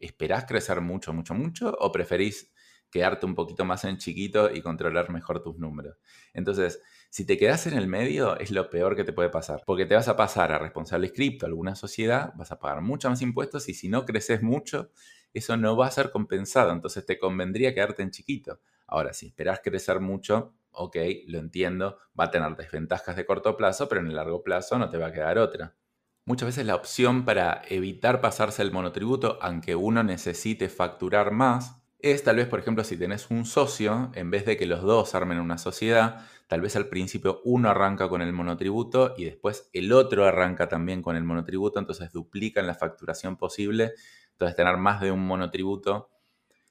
¿esperás 0.00 0.46
crecer 0.46 0.80
mucho, 0.80 1.12
mucho, 1.12 1.34
mucho? 1.34 1.76
¿O 1.78 1.92
preferís 1.92 2.52
quedarte 2.90 3.26
un 3.26 3.34
poquito 3.34 3.64
más 3.64 3.84
en 3.84 3.98
chiquito 3.98 4.50
y 4.50 4.62
controlar 4.62 5.10
mejor 5.10 5.42
tus 5.42 5.58
números? 5.58 5.98
Entonces, 6.32 6.80
si 7.10 7.24
te 7.24 7.38
quedas 7.38 7.66
en 7.66 7.74
el 7.74 7.86
medio, 7.86 8.38
es 8.38 8.50
lo 8.50 8.68
peor 8.70 8.94
que 8.94 9.04
te 9.04 9.12
puede 9.12 9.30
pasar. 9.30 9.62
Porque 9.66 9.86
te 9.86 9.94
vas 9.94 10.08
a 10.08 10.16
pasar 10.16 10.52
a 10.52 10.58
responsable 10.58 11.12
cripto, 11.12 11.46
a 11.46 11.48
alguna 11.48 11.74
sociedad, 11.74 12.32
vas 12.36 12.52
a 12.52 12.58
pagar 12.58 12.82
mucho 12.82 13.08
más 13.08 13.22
impuestos 13.22 13.68
y 13.68 13.74
si 13.74 13.88
no 13.88 14.04
creces 14.04 14.42
mucho, 14.42 14.90
eso 15.32 15.56
no 15.56 15.76
va 15.76 15.86
a 15.86 15.90
ser 15.90 16.10
compensado. 16.10 16.70
Entonces 16.72 17.06
te 17.06 17.18
convendría 17.18 17.74
quedarte 17.74 18.02
en 18.02 18.10
chiquito. 18.10 18.60
Ahora, 18.86 19.12
si 19.12 19.26
esperás 19.26 19.60
crecer 19.62 20.00
mucho, 20.00 20.54
ok, 20.70 20.96
lo 21.26 21.38
entiendo, 21.38 21.98
va 22.18 22.24
a 22.24 22.30
tener 22.30 22.56
desventajas 22.56 23.16
de 23.16 23.26
corto 23.26 23.56
plazo, 23.56 23.88
pero 23.88 24.00
en 24.00 24.08
el 24.08 24.16
largo 24.16 24.42
plazo 24.42 24.78
no 24.78 24.88
te 24.88 24.98
va 24.98 25.08
a 25.08 25.12
quedar 25.12 25.38
otra. 25.38 25.76
Muchas 26.24 26.46
veces 26.46 26.66
la 26.66 26.74
opción 26.74 27.24
para 27.24 27.62
evitar 27.68 28.20
pasarse 28.20 28.60
el 28.62 28.70
monotributo, 28.70 29.38
aunque 29.40 29.74
uno 29.74 30.02
necesite 30.02 30.68
facturar 30.68 31.30
más, 31.30 31.77
es 31.98 32.22
tal 32.22 32.36
vez, 32.36 32.46
por 32.46 32.60
ejemplo, 32.60 32.84
si 32.84 32.96
tenés 32.96 33.30
un 33.30 33.44
socio, 33.44 34.10
en 34.14 34.30
vez 34.30 34.44
de 34.46 34.56
que 34.56 34.66
los 34.66 34.82
dos 34.82 35.14
armen 35.14 35.40
una 35.40 35.58
sociedad, 35.58 36.26
tal 36.46 36.60
vez 36.60 36.76
al 36.76 36.88
principio 36.88 37.40
uno 37.44 37.70
arranca 37.70 38.08
con 38.08 38.22
el 38.22 38.32
monotributo 38.32 39.14
y 39.16 39.24
después 39.24 39.68
el 39.72 39.92
otro 39.92 40.24
arranca 40.24 40.68
también 40.68 41.02
con 41.02 41.16
el 41.16 41.24
monotributo, 41.24 41.78
entonces 41.78 42.12
duplican 42.12 42.66
la 42.66 42.74
facturación 42.74 43.36
posible. 43.36 43.94
Entonces 44.32 44.56
tener 44.56 44.76
más 44.76 45.00
de 45.00 45.10
un 45.10 45.26
monotributo 45.26 46.10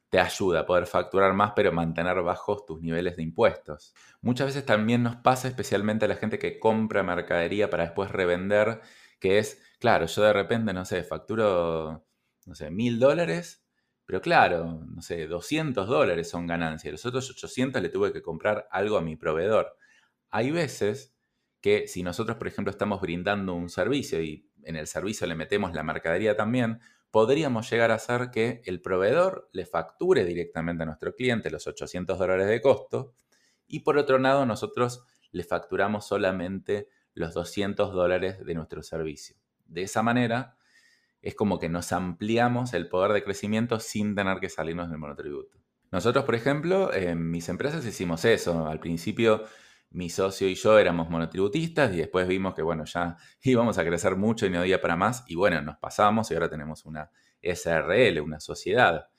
te 0.09 0.19
ayuda 0.19 0.61
a 0.61 0.65
poder 0.65 0.87
facturar 0.87 1.33
más, 1.33 1.51
pero 1.55 1.71
mantener 1.73 2.21
bajos 2.21 2.65
tus 2.65 2.81
niveles 2.81 3.17
de 3.17 3.23
impuestos. 3.23 3.93
Muchas 4.21 4.47
veces 4.47 4.65
también 4.65 5.03
nos 5.03 5.17
pasa, 5.17 5.49
especialmente 5.49 6.05
a 6.05 6.07
la 6.07 6.15
gente 6.15 6.39
que 6.39 6.59
compra 6.59 7.03
mercadería 7.03 7.69
para 7.69 7.83
después 7.83 8.11
revender, 8.11 8.81
que 9.19 9.39
es, 9.39 9.61
claro, 9.79 10.05
yo 10.05 10.21
de 10.23 10.33
repente, 10.33 10.73
no 10.73 10.85
sé, 10.85 11.03
facturo, 11.03 12.07
no 12.45 12.55
sé, 12.55 12.71
mil 12.71 12.99
dólares, 12.99 13.66
pero 14.07 14.21
claro, 14.21 14.85
no 14.87 15.01
sé, 15.01 15.27
200 15.27 15.85
dólares 15.85 16.29
son 16.29 16.47
ganancias, 16.47 16.93
los 16.93 17.05
otros 17.05 17.29
800 17.29 17.81
le 17.81 17.89
tuve 17.89 18.13
que 18.13 18.21
comprar 18.21 18.65
algo 18.71 18.97
a 18.97 19.01
mi 19.01 19.17
proveedor. 19.17 19.75
Hay 20.29 20.49
veces 20.49 21.13
que 21.59 21.89
si 21.89 22.03
nosotros, 22.03 22.37
por 22.37 22.47
ejemplo, 22.47 22.71
estamos 22.71 23.01
brindando 23.01 23.53
un 23.53 23.69
servicio 23.69 24.23
y 24.23 24.49
en 24.63 24.77
el 24.77 24.87
servicio 24.87 25.27
le 25.27 25.35
metemos 25.35 25.73
la 25.73 25.83
mercadería 25.83 26.37
también, 26.37 26.79
podríamos 27.11 27.69
llegar 27.69 27.91
a 27.91 27.95
hacer 27.95 28.31
que 28.31 28.61
el 28.65 28.81
proveedor 28.81 29.49
le 29.51 29.65
facture 29.65 30.23
directamente 30.23 30.83
a 30.83 30.85
nuestro 30.85 31.13
cliente 31.13 31.51
los 31.51 31.67
800 31.67 32.17
dólares 32.17 32.47
de 32.47 32.61
costo 32.61 33.13
y 33.67 33.81
por 33.81 33.97
otro 33.97 34.19
lado 34.19 34.45
nosotros 34.45 35.03
le 35.31 35.43
facturamos 35.43 36.07
solamente 36.07 36.87
los 37.13 37.33
200 37.33 37.91
dólares 37.91 38.45
de 38.45 38.53
nuestro 38.53 38.83
servicio. 38.83 39.35
De 39.65 39.81
esa 39.81 40.01
manera, 40.01 40.56
es 41.21 41.35
como 41.35 41.59
que 41.59 41.69
nos 41.69 41.91
ampliamos 41.91 42.73
el 42.73 42.89
poder 42.89 43.13
de 43.13 43.23
crecimiento 43.23 43.79
sin 43.79 44.15
tener 44.15 44.39
que 44.39 44.49
salirnos 44.49 44.89
del 44.89 44.99
monotributo. 44.99 45.57
Nosotros, 45.91 46.25
por 46.25 46.35
ejemplo, 46.35 46.93
en 46.93 47.31
mis 47.31 47.47
empresas 47.49 47.85
hicimos 47.85 48.25
eso. 48.25 48.67
Al 48.67 48.79
principio, 48.79 49.43
mi 49.89 50.09
socio 50.09 50.47
y 50.47 50.55
yo 50.55 50.77
éramos 50.77 51.09
monotributistas 51.09 51.93
y 51.93 51.97
después 51.97 52.27
vimos 52.27 52.53
que, 52.55 52.61
bueno, 52.61 52.83
ya 52.85 53.15
íbamos 53.43 53.77
a 53.77 53.85
crecer 53.85 54.15
mucho 54.15 54.45
y 54.45 54.49
no 54.49 54.59
había 54.59 54.81
para 54.81 54.95
más. 54.95 55.23
Y 55.27 55.35
bueno, 55.35 55.61
nos 55.61 55.77
pasamos 55.77 56.29
y 56.31 56.33
ahora 56.33 56.49
tenemos 56.49 56.85
una 56.85 57.09
SRL, 57.41 58.19
una 58.21 58.39
sociedad. 58.39 59.09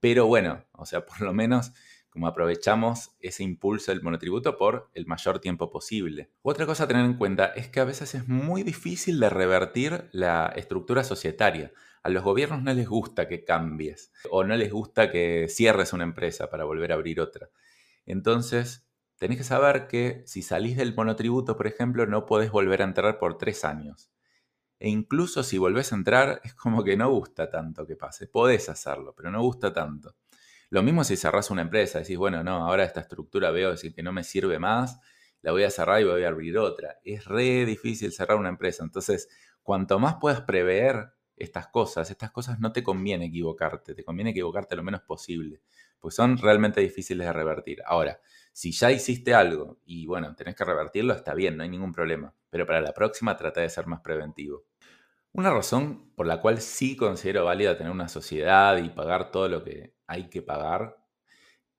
Pero 0.00 0.26
bueno, 0.26 0.64
o 0.72 0.86
sea, 0.86 1.04
por 1.04 1.20
lo 1.20 1.32
menos 1.32 1.72
como 2.16 2.28
aprovechamos 2.28 3.10
ese 3.20 3.42
impulso 3.42 3.92
del 3.92 4.00
monotributo 4.00 4.56
por 4.56 4.88
el 4.94 5.04
mayor 5.04 5.38
tiempo 5.38 5.68
posible. 5.68 6.30
Otra 6.40 6.64
cosa 6.64 6.84
a 6.84 6.88
tener 6.88 7.04
en 7.04 7.18
cuenta 7.18 7.48
es 7.48 7.68
que 7.68 7.78
a 7.78 7.84
veces 7.84 8.14
es 8.14 8.26
muy 8.26 8.62
difícil 8.62 9.20
de 9.20 9.28
revertir 9.28 10.08
la 10.12 10.46
estructura 10.56 11.04
societaria. 11.04 11.74
A 12.02 12.08
los 12.08 12.24
gobiernos 12.24 12.62
no 12.62 12.72
les 12.72 12.88
gusta 12.88 13.28
que 13.28 13.44
cambies 13.44 14.14
o 14.30 14.44
no 14.44 14.56
les 14.56 14.72
gusta 14.72 15.10
que 15.10 15.48
cierres 15.50 15.92
una 15.92 16.04
empresa 16.04 16.48
para 16.48 16.64
volver 16.64 16.90
a 16.90 16.94
abrir 16.94 17.20
otra. 17.20 17.50
Entonces, 18.06 18.88
tenés 19.18 19.36
que 19.36 19.44
saber 19.44 19.86
que 19.86 20.22
si 20.24 20.40
salís 20.40 20.78
del 20.78 20.94
monotributo, 20.94 21.54
por 21.54 21.66
ejemplo, 21.66 22.06
no 22.06 22.24
podés 22.24 22.50
volver 22.50 22.80
a 22.80 22.86
entrar 22.86 23.18
por 23.18 23.36
tres 23.36 23.62
años. 23.62 24.10
E 24.78 24.88
incluso 24.88 25.42
si 25.42 25.58
volvés 25.58 25.92
a 25.92 25.96
entrar, 25.96 26.40
es 26.44 26.54
como 26.54 26.82
que 26.82 26.96
no 26.96 27.10
gusta 27.10 27.50
tanto 27.50 27.86
que 27.86 27.96
pase. 27.96 28.26
Podés 28.26 28.70
hacerlo, 28.70 29.12
pero 29.14 29.30
no 29.30 29.42
gusta 29.42 29.70
tanto. 29.74 30.14
Lo 30.70 30.82
mismo 30.82 31.04
si 31.04 31.16
cerrás 31.16 31.50
una 31.50 31.62
empresa, 31.62 32.00
decís, 32.00 32.16
bueno, 32.18 32.42
no, 32.42 32.66
ahora 32.66 32.84
esta 32.84 33.00
estructura 33.00 33.50
veo 33.50 33.70
decir 33.70 33.94
que 33.94 34.02
no 34.02 34.12
me 34.12 34.24
sirve 34.24 34.58
más, 34.58 34.98
la 35.42 35.52
voy 35.52 35.62
a 35.64 35.70
cerrar 35.70 36.00
y 36.00 36.04
voy 36.04 36.24
a 36.24 36.28
abrir 36.28 36.58
otra. 36.58 36.98
Es 37.04 37.24
re 37.24 37.64
difícil 37.64 38.12
cerrar 38.12 38.36
una 38.38 38.48
empresa. 38.48 38.82
Entonces, 38.82 39.28
cuanto 39.62 39.98
más 39.98 40.16
puedas 40.20 40.40
prever 40.42 41.10
estas 41.36 41.68
cosas, 41.68 42.10
estas 42.10 42.30
cosas 42.32 42.58
no 42.58 42.72
te 42.72 42.82
conviene 42.82 43.26
equivocarte, 43.26 43.94
te 43.94 44.04
conviene 44.04 44.30
equivocarte 44.30 44.74
lo 44.74 44.82
menos 44.82 45.02
posible, 45.02 45.60
pues 46.00 46.14
son 46.14 46.38
realmente 46.38 46.80
difíciles 46.80 47.26
de 47.26 47.32
revertir. 47.32 47.82
Ahora, 47.86 48.20
si 48.52 48.72
ya 48.72 48.90
hiciste 48.90 49.34
algo 49.34 49.78
y 49.84 50.06
bueno, 50.06 50.34
tenés 50.34 50.56
que 50.56 50.64
revertirlo, 50.64 51.14
está 51.14 51.34
bien, 51.34 51.56
no 51.56 51.62
hay 51.62 51.68
ningún 51.68 51.92
problema, 51.92 52.34
pero 52.50 52.66
para 52.66 52.80
la 52.80 52.92
próxima 52.92 53.36
trata 53.36 53.60
de 53.60 53.68
ser 53.68 53.86
más 53.86 54.00
preventivo. 54.00 54.64
Una 55.36 55.50
razón 55.50 56.14
por 56.16 56.26
la 56.26 56.40
cual 56.40 56.62
sí 56.62 56.96
considero 56.96 57.44
válida 57.44 57.76
tener 57.76 57.92
una 57.92 58.08
sociedad 58.08 58.78
y 58.78 58.88
pagar 58.88 59.30
todo 59.30 59.50
lo 59.50 59.62
que 59.62 59.94
hay 60.06 60.30
que 60.30 60.40
pagar 60.40 60.96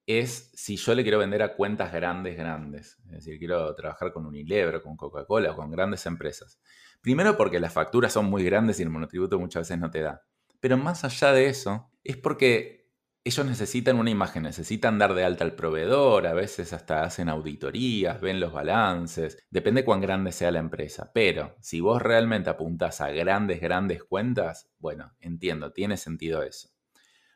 es 0.05 0.51
si 0.53 0.77
yo 0.77 0.93
le 0.93 1.01
quiero 1.01 1.17
vender 1.17 1.41
a 1.41 1.55
cuentas 1.55 1.91
grandes, 1.91 2.37
grandes. 2.37 2.99
Es 3.07 3.13
decir, 3.13 3.39
quiero 3.39 3.73
trabajar 3.73 4.13
con 4.13 4.27
Unilever, 4.27 4.83
con 4.83 4.95
Coca-Cola, 4.95 5.55
con 5.55 5.71
grandes 5.71 6.05
empresas. 6.05 6.59
Primero 7.01 7.35
porque 7.35 7.59
las 7.59 7.73
facturas 7.73 8.13
son 8.13 8.25
muy 8.25 8.43
grandes 8.43 8.79
y 8.79 8.83
el 8.83 8.91
monotributo 8.91 9.39
muchas 9.39 9.61
veces 9.61 9.79
no 9.79 9.89
te 9.89 10.01
da. 10.01 10.21
Pero 10.59 10.77
más 10.77 11.03
allá 11.03 11.31
de 11.31 11.47
eso, 11.47 11.89
es 12.03 12.15
porque 12.15 12.86
ellos 13.27 13.45
necesitan 13.45 13.99
una 13.99 14.09
imagen, 14.09 14.43
necesitan 14.43 14.97
dar 14.97 15.13
de 15.13 15.25
alta 15.25 15.43
al 15.43 15.53
proveedor, 15.53 16.27
a 16.27 16.33
veces 16.33 16.71
hasta 16.73 17.03
hacen 17.03 17.29
auditorías, 17.29 18.21
ven 18.21 18.39
los 18.39 18.53
balances, 18.53 19.37
depende 19.49 19.83
cuán 19.83 19.99
grande 19.99 20.31
sea 20.31 20.51
la 20.51 20.59
empresa. 20.59 21.11
Pero 21.13 21.55
si 21.59 21.81
vos 21.81 22.01
realmente 22.01 22.49
apuntás 22.49 23.01
a 23.01 23.09
grandes, 23.11 23.59
grandes 23.59 24.03
cuentas, 24.03 24.69
bueno, 24.79 25.13
entiendo, 25.19 25.73
tiene 25.73 25.97
sentido 25.97 26.41
eso. 26.41 26.69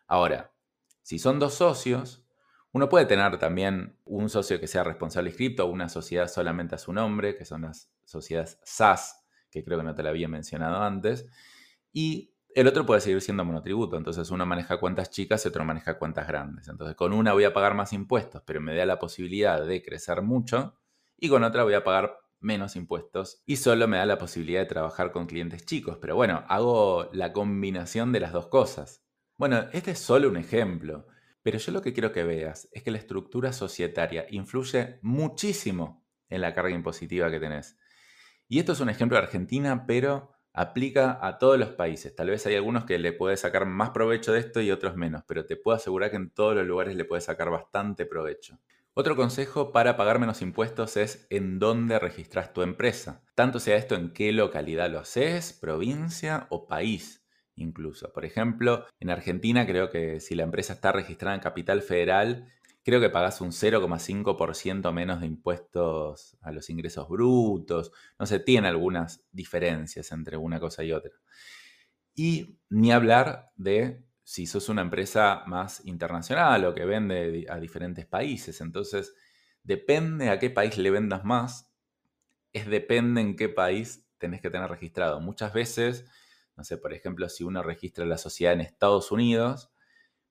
Ahora, 0.07 0.53
si 1.01 1.19
son 1.19 1.39
dos 1.39 1.55
socios, 1.55 2.25
uno 2.71 2.87
puede 2.87 3.05
tener 3.05 3.37
también 3.37 3.97
un 4.05 4.29
socio 4.29 4.59
que 4.59 4.67
sea 4.67 4.83
responsable 4.85 5.29
inscripto 5.29 5.65
o 5.65 5.71
una 5.71 5.89
sociedad 5.89 6.29
solamente 6.29 6.75
a 6.75 6.77
su 6.77 6.93
nombre, 6.93 7.35
que 7.35 7.43
son 7.43 7.63
las 7.63 7.91
sociedades 8.05 8.59
SAS, 8.63 9.25
que 9.49 9.63
creo 9.63 9.79
que 9.79 9.83
no 9.83 9.93
te 9.93 10.03
la 10.03 10.09
había 10.09 10.29
mencionado 10.29 10.81
antes, 10.81 11.25
y 11.91 12.30
el 12.55 12.67
otro 12.67 12.85
puede 12.85 13.01
seguir 13.01 13.21
siendo 13.21 13.45
monotributo, 13.45 13.97
entonces 13.97 14.29
uno 14.31 14.45
maneja 14.45 14.79
cuentas 14.79 15.09
chicas 15.09 15.45
y 15.45 15.47
otro 15.49 15.63
maneja 15.65 15.97
cuentas 15.97 16.27
grandes. 16.27 16.67
Entonces 16.67 16.95
con 16.95 17.13
una 17.13 17.33
voy 17.33 17.43
a 17.43 17.53
pagar 17.53 17.75
más 17.75 17.93
impuestos, 17.93 18.43
pero 18.45 18.61
me 18.61 18.75
da 18.75 18.85
la 18.85 18.99
posibilidad 18.99 19.65
de 19.65 19.81
crecer 19.81 20.21
mucho, 20.21 20.77
y 21.17 21.29
con 21.29 21.43
otra 21.43 21.63
voy 21.63 21.75
a 21.75 21.83
pagar 21.83 22.17
menos 22.39 22.75
impuestos 22.75 23.43
y 23.45 23.57
solo 23.57 23.87
me 23.87 23.97
da 23.97 24.05
la 24.05 24.17
posibilidad 24.17 24.61
de 24.61 24.65
trabajar 24.65 25.11
con 25.11 25.27
clientes 25.27 25.65
chicos. 25.65 25.99
Pero 26.01 26.15
bueno, 26.15 26.43
hago 26.49 27.09
la 27.13 27.31
combinación 27.31 28.11
de 28.11 28.19
las 28.19 28.33
dos 28.33 28.47
cosas. 28.47 29.05
Bueno, 29.37 29.67
este 29.71 29.91
es 29.91 29.99
solo 29.99 30.27
un 30.27 30.37
ejemplo. 30.37 31.07
Pero 31.43 31.57
yo 31.57 31.71
lo 31.71 31.81
que 31.81 31.93
quiero 31.93 32.11
que 32.11 32.23
veas 32.23 32.69
es 32.71 32.83
que 32.83 32.91
la 32.91 32.97
estructura 32.97 33.53
societaria 33.53 34.25
influye 34.29 34.99
muchísimo 35.01 36.05
en 36.29 36.41
la 36.41 36.53
carga 36.53 36.73
impositiva 36.73 37.31
que 37.31 37.39
tenés. 37.39 37.77
Y 38.47 38.59
esto 38.59 38.73
es 38.73 38.79
un 38.79 38.89
ejemplo 38.89 39.17
de 39.17 39.23
Argentina, 39.23 39.85
pero 39.87 40.33
aplica 40.53 41.19
a 41.21 41.37
todos 41.37 41.57
los 41.57 41.69
países. 41.69 42.15
Tal 42.15 42.29
vez 42.29 42.45
hay 42.45 42.55
algunos 42.55 42.85
que 42.85 42.99
le 42.99 43.13
puedes 43.13 43.41
sacar 43.41 43.65
más 43.65 43.91
provecho 43.91 44.33
de 44.33 44.39
esto 44.39 44.61
y 44.61 44.71
otros 44.71 44.95
menos, 44.95 45.23
pero 45.27 45.45
te 45.45 45.55
puedo 45.55 45.77
asegurar 45.77 46.11
que 46.11 46.17
en 46.17 46.29
todos 46.29 46.55
los 46.55 46.65
lugares 46.65 46.95
le 46.95 47.05
puedes 47.05 47.25
sacar 47.25 47.49
bastante 47.49 48.05
provecho. 48.05 48.59
Otro 48.93 49.15
consejo 49.15 49.71
para 49.71 49.95
pagar 49.95 50.19
menos 50.19 50.41
impuestos 50.41 50.97
es 50.97 51.25
en 51.29 51.59
dónde 51.59 51.97
registras 51.97 52.53
tu 52.53 52.61
empresa. 52.61 53.23
Tanto 53.35 53.59
sea 53.59 53.77
esto 53.77 53.95
en 53.95 54.11
qué 54.11 54.33
localidad 54.33 54.91
lo 54.91 54.99
haces, 54.99 55.53
provincia 55.53 56.47
o 56.49 56.67
país 56.67 57.21
incluso. 57.55 58.11
Por 58.11 58.25
ejemplo, 58.25 58.85
en 58.99 59.09
Argentina 59.09 59.65
creo 59.65 59.89
que 59.89 60.19
si 60.19 60.35
la 60.35 60.43
empresa 60.43 60.73
está 60.73 60.91
registrada 60.91 61.35
en 61.35 61.41
Capital 61.41 61.81
Federal, 61.81 62.51
creo 62.83 62.99
que 62.99 63.09
pagas 63.09 63.41
un 63.41 63.51
0,5% 63.51 64.91
menos 64.91 65.21
de 65.21 65.27
impuestos 65.27 66.37
a 66.41 66.51
los 66.51 66.69
ingresos 66.69 67.07
brutos. 67.07 67.91
No 68.19 68.25
sé, 68.25 68.39
tiene 68.39 68.67
algunas 68.67 69.23
diferencias 69.31 70.11
entre 70.11 70.37
una 70.37 70.59
cosa 70.59 70.83
y 70.83 70.91
otra. 70.91 71.11
Y 72.15 72.57
ni 72.69 72.91
hablar 72.91 73.51
de 73.55 74.03
si 74.23 74.47
sos 74.47 74.69
una 74.69 74.81
empresa 74.81 75.43
más 75.47 75.85
internacional 75.85 76.65
o 76.65 76.73
que 76.73 76.85
vende 76.85 77.45
a 77.49 77.59
diferentes 77.59 78.05
países. 78.05 78.61
Entonces, 78.61 79.13
depende 79.63 80.29
a 80.29 80.39
qué 80.39 80.49
país 80.49 80.77
le 80.77 80.91
vendas 80.91 81.23
más, 81.23 81.71
es 82.53 82.67
depende 82.67 83.21
en 83.21 83.35
qué 83.35 83.49
país 83.49 84.05
tenés 84.17 84.41
que 84.41 84.49
tener 84.49 84.69
registrado. 84.69 85.19
Muchas 85.19 85.53
veces 85.53 86.05
no 86.55 86.63
sé, 86.63 86.77
por 86.77 86.93
ejemplo, 86.93 87.27
si 87.29 87.43
uno 87.43 87.63
registra 87.63 88.05
la 88.05 88.17
sociedad 88.17 88.53
en 88.53 88.61
Estados 88.61 89.11
Unidos, 89.11 89.71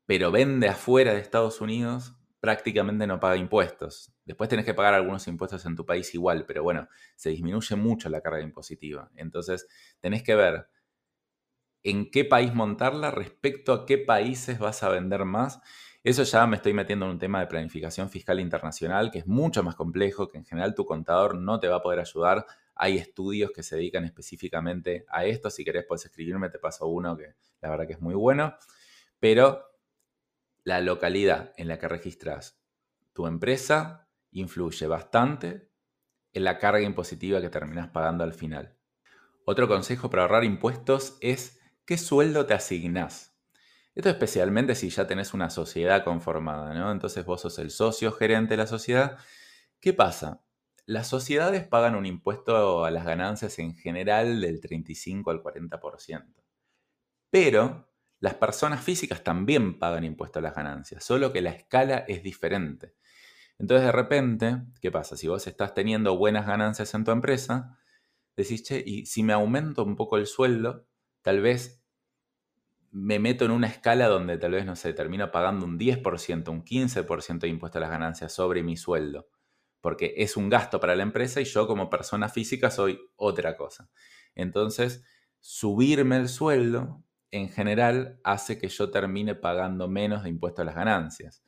pero 0.07 0.31
vende 0.31 0.69
afuera 0.69 1.13
de 1.13 1.21
Estados 1.21 1.61
Unidos, 1.61 2.15
prácticamente 2.41 3.07
no 3.07 3.21
paga 3.21 3.37
impuestos. 3.37 4.13
Después 4.25 4.49
tenés 4.49 4.65
que 4.65 4.75
pagar 4.75 4.95
algunos 4.95 5.27
impuestos 5.29 5.65
en 5.67 5.77
tu 5.77 5.85
país 5.87 6.15
igual, 6.15 6.45
pero 6.47 6.63
bueno, 6.63 6.89
se 7.17 7.31
disminuye 7.31 7.77
mucho 7.77 8.09
la 8.09 8.21
carga 8.21 8.41
impositiva. 8.41 9.11
Entonces, 9.17 9.69
tenés 10.01 10.23
que 10.23 10.35
ver 10.35 10.69
en 11.83 12.11
qué 12.11 12.25
país 12.25 12.55
montarla 12.55 13.11
respecto 13.11 13.73
a 13.73 13.87
qué 13.87 13.99
países 13.99 14.59
vas 14.59 14.83
a 14.83 14.89
vender 14.89 15.25
más. 15.25 15.61
Eso 16.03 16.23
ya 16.23 16.47
me 16.47 16.57
estoy 16.57 16.73
metiendo 16.73 17.07
en 17.07 17.13
un 17.13 17.19
tema 17.19 17.41
de 17.41 17.47
planificación 17.47 18.09
fiscal 18.11 18.41
internacional 18.41 19.11
que 19.11 19.19
es 19.21 19.27
mucho 19.27 19.63
más 19.63 19.77
complejo, 19.77 20.29
que 20.29 20.39
en 20.39 20.45
general 20.45 20.75
tu 20.75 20.87
contador 20.87 21.37
no 21.37 21.61
te 21.61 21.69
va 21.69 21.77
a 21.77 21.83
poder 21.83 22.01
ayudar 22.01 22.47
hay 22.83 22.97
estudios 22.97 23.51
que 23.51 23.63
se 23.63 23.77
dedican 23.77 24.07
específicamente 24.07 25.05
a 25.11 25.27
esto. 25.27 25.51
Si 25.51 25.65
querés, 25.67 25.85
puedes 25.87 26.07
escribirme, 26.07 26.49
te 26.49 26.59
paso 26.59 26.87
uno 26.87 27.15
que 27.15 27.35
la 27.61 27.69
verdad 27.69 27.87
que 27.87 27.93
es 27.93 28.01
muy 28.01 28.15
bueno. 28.15 28.57
Pero 29.19 29.70
la 30.71 30.81
localidad 30.81 31.53
en 31.57 31.67
la 31.67 31.81
que 31.81 31.89
registras 31.89 32.63
tu 33.13 33.27
empresa 33.27 34.09
influye 34.31 34.87
bastante 34.87 35.69
en 36.33 36.45
la 36.45 36.59
carga 36.59 36.83
impositiva 36.83 37.41
que 37.41 37.51
terminas 37.51 37.89
pagando 37.89 38.23
al 38.23 38.35
final. 38.35 38.79
Otro 39.45 39.67
consejo 39.67 40.11
para 40.11 40.23
ahorrar 40.23 40.45
impuestos 40.45 41.19
es 41.21 41.61
qué 41.85 41.99
sueldo 41.99 42.47
te 42.47 42.55
asignás. 42.55 43.37
Esto 43.97 44.11
especialmente 44.11 44.77
si 44.77 44.91
ya 44.91 45.09
tenés 45.09 45.35
una 45.35 45.51
sociedad 45.51 46.05
conformada, 46.05 46.73
¿no? 46.73 46.93
Entonces 46.93 47.25
vos 47.25 47.41
sos 47.41 47.59
el 47.59 47.73
socio 47.73 48.13
gerente 48.13 48.55
de 48.55 48.59
la 48.59 48.69
sociedad. 48.69 49.19
¿Qué 49.81 49.93
pasa? 49.93 50.45
Las 50.87 51.09
sociedades 51.09 51.67
pagan 51.67 51.97
un 51.97 52.07
impuesto 52.07 52.85
a 52.85 52.93
las 52.93 53.05
ganancias 53.05 53.59
en 53.59 53.75
general 53.75 54.41
del 54.41 54.61
35 54.61 55.33
al 55.33 55.43
40%. 55.43 56.33
Pero 57.29 57.90
las 58.21 58.35
personas 58.35 58.83
físicas 58.83 59.25
también 59.25 59.79
pagan 59.79 60.05
impuesto 60.05 60.39
a 60.39 60.43
las 60.43 60.55
ganancias, 60.55 61.03
solo 61.05 61.33
que 61.33 61.41
la 61.41 61.51
escala 61.51 62.05
es 62.07 62.23
diferente. 62.23 62.95
Entonces 63.59 63.87
de 63.87 63.93
repente, 63.93 64.63
¿qué 64.81 64.91
pasa? 64.91 65.17
Si 65.17 65.27
vos 65.27 65.47
estás 65.47 65.75
teniendo 65.75 66.17
buenas 66.17 66.47
ganancias 66.47 66.95
en 66.95 67.05
tu 67.05 67.11
empresa, 67.11 67.79
decís, 68.37 68.63
che, 68.63 68.83
y 68.85 69.07
si 69.07 69.23
me 69.23 69.33
aumento 69.33 69.85
un 69.85 69.97
poco 69.97 70.17
el 70.17 70.27
sueldo, 70.27 70.87
tal 71.23 71.41
vez 71.41 71.83
me 72.93 73.19
meto 73.19 73.45
en 73.45 73.51
una 73.51 73.67
escala 73.67 74.09
donde 74.09 74.39
tal 74.39 74.53
vez, 74.53 74.65
no 74.65 74.77
sé, 74.77 74.93
termino 74.93 75.31
pagando 75.31 75.67
un 75.67 75.79
10%, 75.79 76.51
un 76.51 76.65
15% 76.65 77.41
de 77.41 77.49
impuesto 77.49 77.79
a 77.79 77.81
las 77.83 77.91
ganancias 77.91 78.33
sobre 78.33 78.63
mi 78.63 78.77
sueldo 78.77 79.29
porque 79.81 80.15
es 80.19 80.37
un 80.37 80.49
gasto 80.49 80.81
para 80.81 80.95
la 80.95 81.03
empresa 81.03 81.41
y 81.41 81.45
yo 81.45 81.67
como 81.67 81.91
persona 81.91 82.29
física 82.29 82.71
soy 82.71 83.01
otra 83.17 83.57
cosa. 83.57 83.91
Entonces, 84.35 85.05
subirme 85.41 86.17
el 86.17 86.29
sueldo 86.29 87.03
en 87.31 87.49
general 87.49 88.21
hace 88.25 88.59
que 88.59 88.69
yo 88.69 88.91
termine 88.91 89.35
pagando 89.35 89.89
menos 89.89 90.23
de 90.23 90.31
impuesto 90.31 90.63
a 90.63 90.65
las 90.65 90.75
ganancias. 90.75 91.43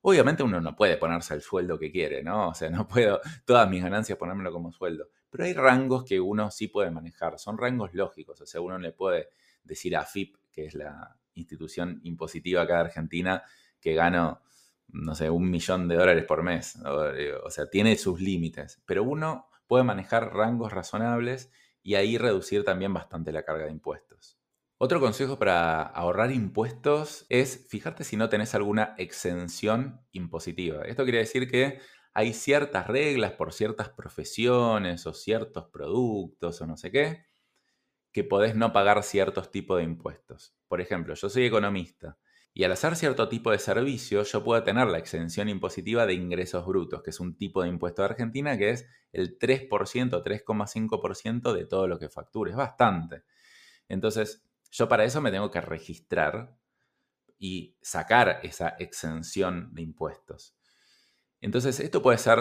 Obviamente 0.00 0.42
uno 0.42 0.60
no 0.60 0.76
puede 0.76 0.96
ponerse 0.96 1.34
el 1.34 1.42
sueldo 1.42 1.78
que 1.78 1.90
quiere, 1.90 2.22
¿no? 2.22 2.48
O 2.48 2.54
sea, 2.54 2.70
no 2.70 2.86
puedo 2.88 3.20
todas 3.44 3.68
mis 3.68 3.82
ganancias 3.82 4.18
ponérmelo 4.18 4.52
como 4.52 4.72
sueldo. 4.72 5.08
Pero 5.30 5.44
hay 5.44 5.52
rangos 5.52 6.04
que 6.04 6.20
uno 6.20 6.50
sí 6.50 6.68
puede 6.68 6.90
manejar, 6.90 7.38
son 7.38 7.58
rangos 7.58 7.92
lógicos. 7.92 8.40
O 8.40 8.46
sea, 8.46 8.60
uno 8.60 8.78
le 8.78 8.92
puede 8.92 9.28
decir 9.64 9.96
a 9.96 10.04
FIP, 10.04 10.36
que 10.52 10.66
es 10.66 10.74
la 10.74 11.16
institución 11.34 12.00
impositiva 12.04 12.62
acá 12.62 12.74
de 12.74 12.80
Argentina, 12.80 13.42
que 13.80 13.94
gano 13.94 14.42
no 14.88 15.14
sé, 15.14 15.30
un 15.30 15.50
millón 15.50 15.88
de 15.88 15.96
dólares 15.96 16.24
por 16.24 16.42
mes. 16.42 16.76
O, 17.44 17.50
sea, 17.50 17.68
tiene 17.68 17.96
sus 17.96 18.20
límites. 18.20 18.82
Pero 18.86 19.02
uno 19.02 19.48
puede 19.66 19.84
manejar 19.84 20.32
rangos 20.34 20.72
razonables 20.72 21.50
y 21.82 21.94
ahí 21.94 22.18
reducir 22.18 22.64
también 22.64 22.92
bastante 22.92 23.32
la 23.32 23.44
carga 23.44 23.66
de 23.66 23.72
impuestos. 23.72 24.35
Otro 24.78 25.00
consejo 25.00 25.38
para 25.38 25.80
ahorrar 25.82 26.30
impuestos 26.32 27.24
es 27.30 27.66
fijarte 27.70 28.04
si 28.04 28.18
no 28.18 28.28
tenés 28.28 28.54
alguna 28.54 28.94
exención 28.98 30.02
impositiva. 30.12 30.82
Esto 30.84 31.04
quiere 31.04 31.18
decir 31.18 31.50
que 31.50 31.80
hay 32.12 32.34
ciertas 32.34 32.86
reglas 32.86 33.32
por 33.32 33.54
ciertas 33.54 33.88
profesiones 33.88 35.06
o 35.06 35.14
ciertos 35.14 35.70
productos 35.70 36.60
o 36.60 36.66
no 36.66 36.76
sé 36.76 36.92
qué, 36.92 37.24
que 38.12 38.22
podés 38.22 38.54
no 38.54 38.74
pagar 38.74 39.02
ciertos 39.02 39.50
tipos 39.50 39.78
de 39.78 39.84
impuestos. 39.84 40.54
Por 40.68 40.82
ejemplo, 40.82 41.14
yo 41.14 41.30
soy 41.30 41.46
economista 41.46 42.18
y 42.52 42.64
al 42.64 42.72
hacer 42.72 42.96
cierto 42.96 43.30
tipo 43.30 43.50
de 43.50 43.58
servicio, 43.58 44.24
yo 44.24 44.44
puedo 44.44 44.62
tener 44.62 44.88
la 44.88 44.98
exención 44.98 45.48
impositiva 45.48 46.04
de 46.04 46.14
ingresos 46.14 46.66
brutos, 46.66 47.02
que 47.02 47.10
es 47.10 47.20
un 47.20 47.36
tipo 47.36 47.62
de 47.62 47.68
impuesto 47.68 48.02
de 48.02 48.08
Argentina 48.08 48.58
que 48.58 48.70
es 48.70 48.86
el 49.12 49.38
3%, 49.38 50.22
3,5% 50.22 51.52
de 51.54 51.64
todo 51.64 51.88
lo 51.88 51.98
que 51.98 52.10
facture. 52.10 52.50
Es 52.50 52.56
bastante. 52.58 53.24
Entonces, 53.88 54.45
yo 54.76 54.88
para 54.88 55.04
eso 55.04 55.22
me 55.22 55.30
tengo 55.30 55.50
que 55.50 55.60
registrar 55.62 56.54
y 57.38 57.76
sacar 57.80 58.40
esa 58.42 58.70
exención 58.78 59.74
de 59.74 59.82
impuestos. 59.82 60.54
Entonces, 61.40 61.80
esto 61.80 62.02
puede 62.02 62.18
ser 62.18 62.38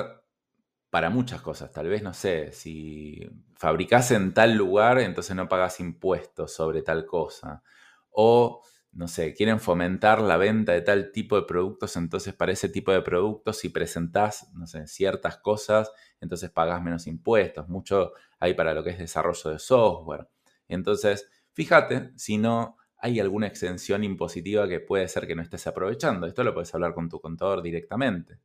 para 0.89 1.09
muchas 1.09 1.41
cosas. 1.41 1.71
Tal 1.71 1.87
vez, 1.87 2.03
no 2.03 2.13
sé, 2.13 2.51
si 2.51 3.21
fabricas 3.55 4.11
en 4.11 4.33
tal 4.33 4.55
lugar, 4.55 4.99
entonces 4.99 5.35
no 5.35 5.47
pagas 5.47 5.79
impuestos 5.79 6.53
sobre 6.53 6.81
tal 6.81 7.05
cosa. 7.05 7.63
O 8.11 8.61
no 8.91 9.07
sé, 9.09 9.33
quieren 9.33 9.59
fomentar 9.59 10.21
la 10.21 10.37
venta 10.37 10.71
de 10.71 10.81
tal 10.81 11.11
tipo 11.11 11.35
de 11.35 11.43
productos, 11.43 11.97
entonces 11.97 12.33
para 12.33 12.53
ese 12.53 12.69
tipo 12.69 12.93
de 12.93 13.01
productos, 13.01 13.57
si 13.59 13.69
presentás, 13.69 14.49
no 14.53 14.67
sé, 14.67 14.87
ciertas 14.87 15.37
cosas, 15.37 15.91
entonces 16.21 16.49
pagás 16.49 16.81
menos 16.81 17.07
impuestos. 17.07 17.67
Mucho 17.67 18.13
hay 18.39 18.53
para 18.53 18.73
lo 18.73 18.83
que 18.83 18.91
es 18.91 18.99
desarrollo 18.99 19.51
de 19.51 19.59
software. 19.59 20.29
Entonces, 20.69 21.29
fíjate 21.55 22.11
si 22.15 22.37
no 22.37 22.77
hay 22.97 23.19
alguna 23.19 23.47
exención 23.47 24.03
impositiva 24.03 24.67
que 24.67 24.79
puede 24.79 25.07
ser 25.07 25.25
que 25.25 25.35
no 25.35 25.41
estés 25.41 25.65
aprovechando. 25.65 26.27
Esto 26.27 26.43
lo 26.43 26.53
puedes 26.53 26.73
hablar 26.75 26.93
con 26.93 27.09
tu 27.09 27.19
contador 27.19 27.63
directamente. 27.63 28.39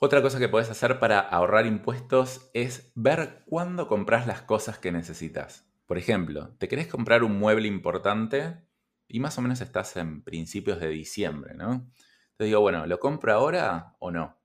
Otra 0.00 0.20
cosa 0.20 0.40
que 0.40 0.48
puedes 0.48 0.68
hacer 0.68 0.98
para 0.98 1.20
ahorrar 1.20 1.66
impuestos 1.66 2.50
es 2.52 2.90
ver 2.96 3.44
cuándo 3.46 3.86
compras 3.86 4.26
las 4.26 4.42
cosas 4.42 4.78
que 4.78 4.90
necesitas. 4.90 5.70
Por 5.86 5.98
ejemplo, 5.98 6.56
¿te 6.58 6.66
querés 6.66 6.88
comprar 6.88 7.22
un 7.22 7.38
mueble 7.38 7.68
importante? 7.68 8.64
y 9.08 9.20
más 9.20 9.38
o 9.38 9.42
menos 9.42 9.60
estás 9.60 9.96
en 9.96 10.22
principios 10.22 10.80
de 10.80 10.88
diciembre, 10.88 11.54
¿no? 11.54 11.72
Entonces 11.72 12.46
digo, 12.46 12.60
bueno, 12.60 12.86
¿lo 12.86 12.98
compro 12.98 13.32
ahora 13.32 13.96
o 13.98 14.10
no? 14.10 14.38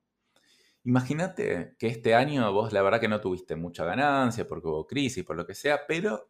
Imagínate 0.84 1.76
que 1.78 1.88
este 1.88 2.16
año 2.16 2.52
vos 2.54 2.72
la 2.72 2.82
verdad 2.82 3.00
que 3.00 3.08
no 3.08 3.22
tuviste 3.22 3.56
mucha 3.56 3.84
ganancia 3.86 4.48
porque 4.48 4.68
hubo 4.68 4.88
crisis, 4.88 5.24
por 5.24 5.36
lo 5.36 5.46
que 5.46 5.56
sea, 5.56 5.82
pero 5.88 6.30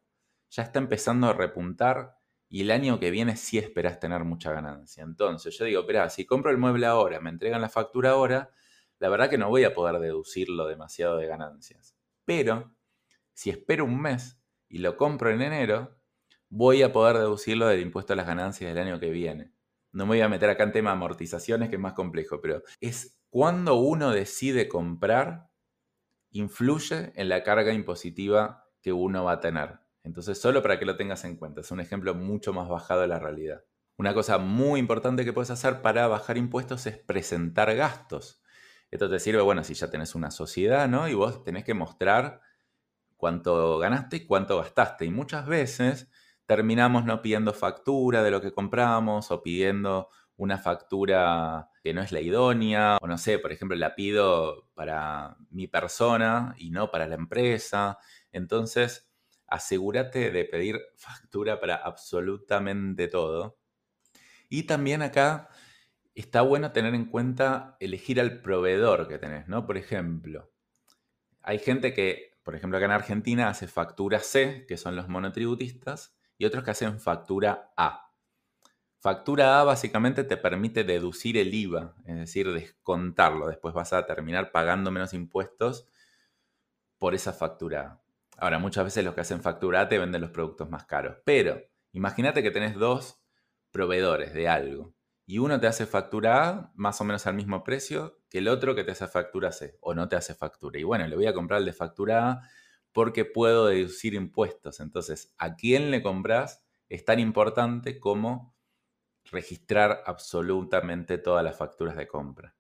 ya 0.50 0.64
está 0.64 0.80
empezando 0.80 1.28
a 1.28 1.34
repuntar 1.34 2.18
y 2.48 2.62
el 2.62 2.72
año 2.72 3.00
que 3.00 3.12
viene 3.12 3.38
sí 3.38 3.58
esperás 3.58 4.00
tener 4.00 4.24
mucha 4.24 4.52
ganancia. 4.52 5.04
Entonces 5.04 5.58
yo 5.58 5.66
digo, 5.66 5.82
espera, 5.82 6.10
si 6.10 6.26
compro 6.26 6.50
el 6.52 6.58
mueble 6.58 6.88
ahora, 6.88 7.20
me 7.20 7.30
entregan 7.30 7.62
la 7.62 7.70
factura 7.70 8.12
ahora, 8.12 8.52
la 8.98 9.10
verdad 9.10 9.30
que 9.30 9.38
no 9.38 9.50
voy 9.50 9.64
a 9.64 9.74
poder 9.74 10.00
deducirlo 10.00 10.68
demasiado 10.68 11.18
de 11.18 11.28
ganancias. 11.28 11.96
Pero 12.26 12.76
si 13.34 13.50
espero 13.50 13.86
un 13.86 14.02
mes 14.02 14.42
y 14.68 14.80
lo 14.80 14.98
compro 14.98 15.30
en 15.30 15.42
enero, 15.42 15.96
voy 16.50 16.82
a 16.82 16.92
poder 16.92 17.18
deducirlo 17.18 17.68
del 17.68 17.82
impuesto 17.82 18.14
a 18.14 18.16
las 18.16 18.26
ganancias 18.26 18.74
del 18.74 18.86
año 18.86 19.00
que 19.00 19.12
viene. 19.12 19.54
No 19.92 20.06
me 20.06 20.10
voy 20.10 20.22
a 20.22 20.30
meter 20.30 20.50
acá 20.50 20.64
en 20.64 20.72
tema 20.72 20.92
de 20.92 20.98
amortizaciones, 20.98 21.70
que 21.70 21.76
es 21.76 21.82
más 21.82 21.94
complejo, 21.94 22.42
pero 22.42 22.64
es 22.80 23.20
cuando 23.30 23.76
uno 23.76 24.12
decide 24.12 24.68
comprar, 24.68 25.50
influye 26.32 27.12
en 27.16 27.30
la 27.30 27.44
carga 27.44 27.74
impositiva 27.74 28.68
que 28.82 28.92
uno 28.92 29.24
va 29.24 29.34
a 29.34 29.40
tener. 29.40 29.80
Entonces, 30.04 30.40
solo 30.40 30.62
para 30.62 30.80
que 30.80 30.86
lo 30.86 30.96
tengas 30.96 31.24
en 31.26 31.36
cuenta, 31.36 31.62
es 31.62 31.72
un 31.72 31.80
ejemplo 31.80 32.16
mucho 32.16 32.54
más 32.54 32.70
bajado 32.70 33.02
de 33.02 33.08
la 33.08 33.20
realidad. 33.20 33.64
Una 33.98 34.14
cosa 34.14 34.38
muy 34.38 34.80
importante 34.80 35.26
que 35.26 35.34
puedes 35.34 35.52
hacer 35.52 35.82
para 35.82 36.08
bajar 36.08 36.38
impuestos 36.38 36.86
es 36.88 36.98
presentar 36.98 37.76
gastos. 37.76 38.42
Esto 38.92 39.10
te 39.10 39.20
sirve, 39.20 39.42
bueno, 39.42 39.64
si 39.64 39.74
ya 39.74 39.90
tenés 39.90 40.16
una 40.16 40.32
sociedad, 40.32 40.88
¿no? 40.88 41.08
Y 41.08 41.14
vos 41.14 41.44
tenés 41.44 41.64
que 41.66 41.74
mostrar 41.74 42.42
cuánto 43.18 43.78
ganaste 43.78 44.18
y 44.18 44.26
cuánto 44.26 44.58
gastaste. 44.58 45.06
Y 45.06 45.12
muchas 45.12 45.46
veces 45.46 46.10
terminamos 46.46 47.06
no 47.06 47.22
pidiendo 47.22 47.54
factura 47.54 48.24
de 48.24 48.32
lo 48.32 48.42
que 48.42 48.54
compramos 48.54 49.32
o 49.32 49.44
pidiendo 49.44 50.10
una 50.38 50.58
factura 50.58 51.70
que 51.84 51.94
no 51.94 52.02
es 52.02 52.14
la 52.14 52.22
idónea, 52.22 52.98
o 53.02 53.08
no 53.08 53.18
sé, 53.18 53.40
por 53.40 53.52
ejemplo, 53.52 53.76
la 53.76 53.94
pido 53.94 54.70
para 54.74 55.36
mi 55.50 55.68
persona 55.68 56.56
y 56.58 56.72
no 56.72 56.90
para 56.90 57.08
la 57.08 57.16
empresa. 57.16 57.98
Entonces, 58.32 59.09
asegúrate 59.50 60.32
de 60.32 60.46
pedir 60.46 60.80
factura 60.96 61.60
para 61.60 61.76
absolutamente 61.76 63.08
todo. 63.08 63.60
Y 64.50 64.64
también 64.64 65.02
acá 65.02 65.50
está 66.16 66.42
bueno 66.42 66.72
tener 66.72 66.96
en 66.96 67.06
cuenta 67.06 67.78
elegir 67.80 68.20
al 68.20 68.42
proveedor 68.42 69.08
que 69.08 69.20
tenés, 69.20 69.48
¿no? 69.48 69.66
Por 69.66 69.78
ejemplo, 69.78 70.52
hay 71.42 71.60
gente 71.60 71.94
que, 71.94 72.40
por 72.44 72.56
ejemplo, 72.56 72.78
acá 72.78 72.86
en 72.86 72.92
Argentina 72.92 73.50
hace 73.50 73.68
factura 73.68 74.20
C, 74.20 74.66
que 74.68 74.78
son 74.78 74.96
los 74.96 75.08
monotributistas, 75.08 76.18
y 76.38 76.46
otros 76.46 76.64
que 76.64 76.72
hacen 76.72 77.00
factura 77.00 77.72
A. 77.78 78.14
Factura 79.02 79.62
A 79.62 79.64
básicamente 79.64 80.26
te 80.26 80.36
permite 80.36 80.84
deducir 80.84 81.38
el 81.38 81.54
IVA, 81.54 81.96
es 82.06 82.18
decir, 82.18 82.52
descontarlo. 82.52 83.48
Después 83.48 83.74
vas 83.74 83.94
a 83.94 84.06
terminar 84.06 84.52
pagando 84.52 84.92
menos 84.92 85.14
impuestos 85.14 85.88
por 86.98 87.16
esa 87.16 87.32
factura 87.32 87.82
A. 87.82 88.09
Ahora, 88.42 88.60
muchas 88.60 88.86
veces 88.86 89.04
los 89.04 89.14
que 89.14 89.22
hacen 89.22 89.42
factura 89.42 89.88
te 89.90 90.00
venden 90.00 90.22
los 90.22 90.32
productos 90.32 90.70
más 90.70 90.86
caros. 90.86 91.18
Pero 91.26 91.62
imagínate 91.92 92.44
que 92.44 92.52
tenés 92.52 92.76
dos 92.76 93.22
proveedores 93.72 94.34
de 94.34 94.48
algo 94.48 94.94
y 95.26 95.38
uno 95.40 95.60
te 95.60 95.68
hace 95.68 95.86
factura 95.86 96.50
A 96.50 96.72
más 96.76 97.00
o 97.02 97.04
menos 97.04 97.28
al 97.28 97.36
mismo 97.36 97.64
precio 97.64 98.20
que 98.30 98.40
el 98.40 98.48
otro 98.48 98.76
que 98.76 98.84
te 98.84 98.92
hace 98.92 99.08
factura 99.08 99.52
C 99.52 99.78
o 99.82 99.94
no 99.94 100.10
te 100.10 100.16
hace 100.16 100.34
factura. 100.36 100.80
Y 100.80 100.84
bueno, 100.84 101.08
le 101.08 101.16
voy 101.16 101.28
a 101.28 101.34
comprar 101.34 101.60
el 101.60 101.66
de 101.66 101.74
factura 101.74 102.30
A 102.32 102.42
porque 102.92 103.26
puedo 103.26 103.68
deducir 103.68 104.14
impuestos. 104.16 104.80
Entonces, 104.80 105.34
¿a 105.38 105.56
quién 105.56 105.92
le 105.92 106.02
compras? 106.02 106.64
Es 106.90 107.06
tan 107.06 107.20
importante 107.20 108.00
como 108.00 108.56
registrar 109.26 110.04
absolutamente 110.06 111.18
todas 111.18 111.44
las 111.44 111.58
facturas 111.58 111.96
de 111.96 112.08
compra. 112.08 112.56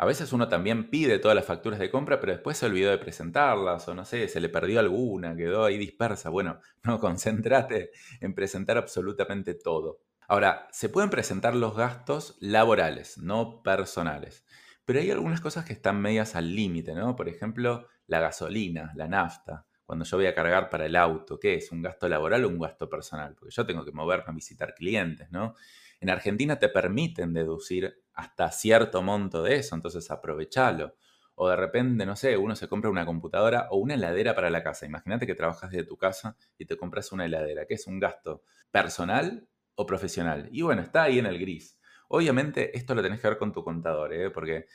A 0.00 0.06
veces 0.06 0.32
uno 0.32 0.48
también 0.48 0.88
pide 0.88 1.18
todas 1.18 1.34
las 1.34 1.44
facturas 1.44 1.78
de 1.78 1.90
compra, 1.90 2.20
pero 2.20 2.32
después 2.32 2.56
se 2.56 2.64
olvidó 2.64 2.90
de 2.90 2.96
presentarlas, 2.96 3.86
o 3.86 3.94
no 3.94 4.06
sé, 4.06 4.28
se 4.28 4.40
le 4.40 4.48
perdió 4.48 4.80
alguna, 4.80 5.36
quedó 5.36 5.66
ahí 5.66 5.76
dispersa. 5.76 6.30
Bueno, 6.30 6.58
no, 6.84 6.98
concéntrate 6.98 7.90
en 8.22 8.34
presentar 8.34 8.78
absolutamente 8.78 9.52
todo. 9.52 10.00
Ahora, 10.26 10.68
se 10.72 10.88
pueden 10.88 11.10
presentar 11.10 11.54
los 11.54 11.76
gastos 11.76 12.38
laborales, 12.40 13.18
no 13.18 13.62
personales, 13.62 14.46
pero 14.86 15.00
hay 15.00 15.10
algunas 15.10 15.42
cosas 15.42 15.66
que 15.66 15.74
están 15.74 16.00
medias 16.00 16.34
al 16.34 16.56
límite, 16.56 16.94
¿no? 16.94 17.14
Por 17.14 17.28
ejemplo, 17.28 17.86
la 18.06 18.20
gasolina, 18.20 18.92
la 18.96 19.06
nafta, 19.06 19.66
cuando 19.84 20.06
yo 20.06 20.16
voy 20.16 20.26
a 20.28 20.34
cargar 20.34 20.70
para 20.70 20.86
el 20.86 20.96
auto, 20.96 21.38
¿qué 21.38 21.56
es? 21.56 21.70
¿Un 21.72 21.82
gasto 21.82 22.08
laboral 22.08 22.46
o 22.46 22.48
un 22.48 22.58
gasto 22.58 22.88
personal? 22.88 23.34
Porque 23.34 23.54
yo 23.54 23.66
tengo 23.66 23.84
que 23.84 23.92
moverme 23.92 24.24
a 24.28 24.32
visitar 24.32 24.74
clientes, 24.74 25.30
¿no? 25.30 25.56
En 26.00 26.08
Argentina 26.08 26.58
te 26.58 26.70
permiten 26.70 27.34
deducir 27.34 27.99
hasta 28.14 28.50
cierto 28.50 29.02
monto 29.02 29.42
de 29.42 29.56
eso, 29.56 29.74
entonces 29.74 30.10
aprovechalo. 30.10 30.96
O 31.34 31.48
de 31.48 31.56
repente, 31.56 32.04
no 32.04 32.16
sé, 32.16 32.36
uno 32.36 32.54
se 32.54 32.68
compra 32.68 32.90
una 32.90 33.06
computadora 33.06 33.68
o 33.70 33.78
una 33.78 33.94
heladera 33.94 34.34
para 34.34 34.50
la 34.50 34.62
casa. 34.62 34.84
Imagínate 34.84 35.26
que 35.26 35.34
trabajas 35.34 35.70
desde 35.70 35.86
tu 35.86 35.96
casa 35.96 36.36
y 36.58 36.66
te 36.66 36.76
compras 36.76 37.12
una 37.12 37.24
heladera, 37.24 37.64
que 37.66 37.74
es 37.74 37.86
un 37.86 37.98
gasto 37.98 38.42
personal 38.70 39.48
o 39.74 39.86
profesional. 39.86 40.48
Y 40.52 40.62
bueno, 40.62 40.82
está 40.82 41.04
ahí 41.04 41.18
en 41.18 41.26
el 41.26 41.38
gris. 41.38 41.78
Obviamente 42.08 42.76
esto 42.76 42.94
lo 42.94 43.02
tenés 43.02 43.20
que 43.20 43.28
ver 43.28 43.38
con 43.38 43.52
tu 43.52 43.64
contador, 43.64 44.12
¿eh? 44.12 44.30
porque 44.30 44.66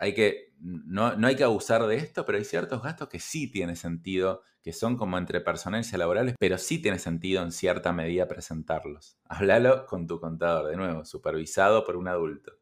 hay 0.00 0.14
que, 0.14 0.54
no, 0.58 1.14
no, 1.16 1.26
hay 1.26 1.36
que 1.36 1.44
abusar 1.44 1.86
de 1.86 1.96
esto, 1.96 2.24
pero 2.24 2.38
hay 2.38 2.44
ciertos 2.44 2.82
gastos 2.82 3.08
que 3.08 3.20
sí 3.20 3.50
tiene 3.50 3.76
sentido, 3.76 4.42
que 4.62 4.72
son 4.72 4.96
como 4.96 5.18
entre 5.18 5.42
personales 5.42 5.92
y 5.92 5.96
laborales, 5.98 6.34
pero 6.40 6.56
sí 6.56 6.80
tiene 6.80 6.98
sentido 6.98 7.42
en 7.42 7.52
cierta 7.52 7.92
medida 7.92 8.26
presentarlos. 8.26 9.18
Háblalo 9.28 9.84
con 9.84 10.06
tu 10.06 10.18
contador, 10.18 10.70
de 10.70 10.76
nuevo, 10.76 11.04
supervisado 11.04 11.84
por 11.84 11.96
un 11.96 12.08
adulto. 12.08 12.52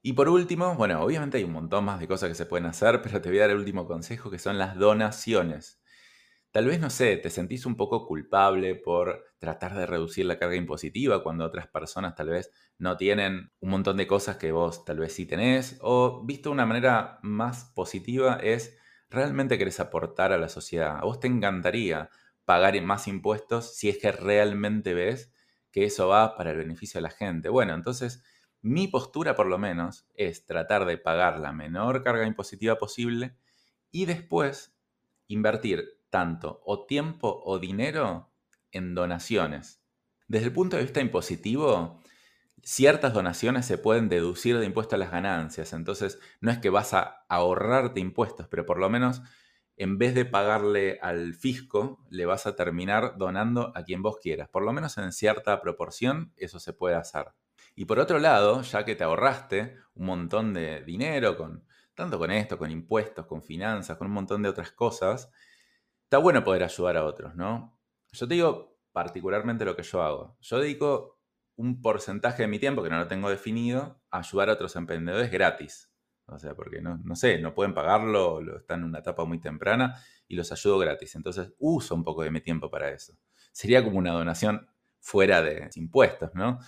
Y 0.00 0.12
por 0.12 0.28
último, 0.28 0.76
bueno, 0.76 1.02
obviamente 1.02 1.38
hay 1.38 1.44
un 1.44 1.52
montón 1.52 1.84
más 1.84 1.98
de 1.98 2.06
cosas 2.06 2.28
que 2.28 2.36
se 2.36 2.46
pueden 2.46 2.66
hacer, 2.66 3.02
pero 3.02 3.20
te 3.20 3.30
voy 3.30 3.38
a 3.38 3.42
dar 3.42 3.50
el 3.50 3.56
último 3.56 3.84
consejo, 3.88 4.30
que 4.30 4.38
son 4.38 4.56
las 4.56 4.78
donaciones. 4.78 5.82
Tal 6.56 6.64
vez, 6.68 6.80
no 6.80 6.88
sé, 6.88 7.18
te 7.18 7.28
sentís 7.28 7.66
un 7.66 7.76
poco 7.76 8.06
culpable 8.06 8.76
por 8.76 9.26
tratar 9.38 9.74
de 9.74 9.84
reducir 9.84 10.24
la 10.24 10.38
carga 10.38 10.56
impositiva 10.56 11.22
cuando 11.22 11.44
otras 11.44 11.66
personas 11.66 12.14
tal 12.14 12.30
vez 12.30 12.50
no 12.78 12.96
tienen 12.96 13.52
un 13.60 13.68
montón 13.68 13.98
de 13.98 14.06
cosas 14.06 14.38
que 14.38 14.52
vos 14.52 14.82
tal 14.86 14.98
vez 15.00 15.12
sí 15.12 15.26
tenés. 15.26 15.76
O 15.82 16.24
visto 16.24 16.48
de 16.48 16.54
una 16.54 16.64
manera 16.64 17.18
más 17.20 17.66
positiva 17.74 18.36
es 18.42 18.74
realmente 19.10 19.58
querés 19.58 19.80
aportar 19.80 20.32
a 20.32 20.38
la 20.38 20.48
sociedad. 20.48 20.96
A 20.96 21.04
vos 21.04 21.20
te 21.20 21.26
encantaría 21.26 22.08
pagar 22.46 22.80
más 22.80 23.06
impuestos 23.06 23.76
si 23.76 23.90
es 23.90 23.98
que 23.98 24.10
realmente 24.10 24.94
ves 24.94 25.34
que 25.70 25.84
eso 25.84 26.08
va 26.08 26.38
para 26.38 26.52
el 26.52 26.56
beneficio 26.56 26.96
de 26.96 27.02
la 27.02 27.10
gente. 27.10 27.50
Bueno, 27.50 27.74
entonces 27.74 28.24
mi 28.62 28.88
postura 28.88 29.36
por 29.36 29.46
lo 29.46 29.58
menos 29.58 30.08
es 30.14 30.46
tratar 30.46 30.86
de 30.86 30.96
pagar 30.96 31.38
la 31.38 31.52
menor 31.52 32.02
carga 32.02 32.26
impositiva 32.26 32.76
posible 32.76 33.36
y 33.90 34.06
después 34.06 34.74
invertir 35.28 35.95
tanto 36.10 36.62
o 36.64 36.86
tiempo 36.86 37.42
o 37.44 37.58
dinero 37.58 38.32
en 38.72 38.94
donaciones. 38.94 39.82
Desde 40.28 40.46
el 40.46 40.52
punto 40.52 40.76
de 40.76 40.82
vista 40.82 41.00
impositivo, 41.00 42.00
ciertas 42.62 43.12
donaciones 43.12 43.66
se 43.66 43.78
pueden 43.78 44.08
deducir 44.08 44.58
de 44.58 44.66
impuesto 44.66 44.96
a 44.96 44.98
las 44.98 45.10
ganancias, 45.10 45.72
entonces 45.72 46.18
no 46.40 46.50
es 46.50 46.58
que 46.58 46.70
vas 46.70 46.94
a 46.94 47.24
ahorrarte 47.28 48.00
impuestos, 48.00 48.48
pero 48.48 48.66
por 48.66 48.78
lo 48.78 48.90
menos 48.90 49.22
en 49.76 49.98
vez 49.98 50.14
de 50.14 50.24
pagarle 50.24 50.98
al 51.02 51.34
fisco, 51.34 52.02
le 52.08 52.24
vas 52.24 52.46
a 52.46 52.56
terminar 52.56 53.18
donando 53.18 53.72
a 53.74 53.84
quien 53.84 54.02
vos 54.02 54.18
quieras. 54.20 54.48
Por 54.48 54.64
lo 54.64 54.72
menos 54.72 54.96
en 54.96 55.12
cierta 55.12 55.60
proporción 55.60 56.32
eso 56.36 56.58
se 56.58 56.72
puede 56.72 56.96
hacer. 56.96 57.26
Y 57.74 57.84
por 57.84 57.98
otro 57.98 58.18
lado, 58.18 58.62
ya 58.62 58.86
que 58.86 58.96
te 58.96 59.04
ahorraste 59.04 59.76
un 59.94 60.06
montón 60.06 60.54
de 60.54 60.82
dinero, 60.82 61.36
con, 61.36 61.66
tanto 61.94 62.18
con 62.18 62.30
esto, 62.30 62.56
con 62.56 62.70
impuestos, 62.70 63.26
con 63.26 63.42
finanzas, 63.42 63.98
con 63.98 64.06
un 64.06 64.14
montón 64.14 64.42
de 64.42 64.48
otras 64.48 64.72
cosas, 64.72 65.30
está 66.06 66.18
bueno 66.18 66.44
poder 66.44 66.62
ayudar 66.62 66.96
a 66.96 67.04
otros, 67.04 67.34
¿no? 67.34 67.76
Yo 68.12 68.28
te 68.28 68.34
digo 68.34 68.78
particularmente 68.92 69.64
lo 69.64 69.74
que 69.74 69.82
yo 69.82 70.02
hago. 70.02 70.36
Yo 70.40 70.60
dedico 70.60 71.20
un 71.56 71.82
porcentaje 71.82 72.42
de 72.42 72.48
mi 72.48 72.60
tiempo, 72.60 72.82
que 72.82 72.90
no 72.90 72.98
lo 72.98 73.08
tengo 73.08 73.28
definido, 73.28 74.00
a 74.10 74.18
ayudar 74.20 74.50
a 74.50 74.52
otros 74.52 74.76
emprendedores 74.76 75.32
gratis. 75.32 75.92
O 76.26 76.38
sea, 76.38 76.54
porque 76.54 76.80
no, 76.80 76.98
no 77.02 77.16
sé, 77.16 77.40
no 77.40 77.54
pueden 77.54 77.74
pagarlo, 77.74 78.40
están 78.56 78.80
en 78.80 78.86
una 78.86 79.00
etapa 79.00 79.24
muy 79.24 79.40
temprana 79.40 80.00
y 80.28 80.36
los 80.36 80.52
ayudo 80.52 80.78
gratis. 80.78 81.16
Entonces 81.16 81.52
uso 81.58 81.94
un 81.96 82.04
poco 82.04 82.22
de 82.22 82.30
mi 82.30 82.40
tiempo 82.40 82.70
para 82.70 82.90
eso. 82.90 83.14
Sería 83.50 83.82
como 83.82 83.98
una 83.98 84.12
donación 84.12 84.68
fuera 85.00 85.42
de 85.42 85.70
impuestos, 85.74 86.30
¿no? 86.34 86.60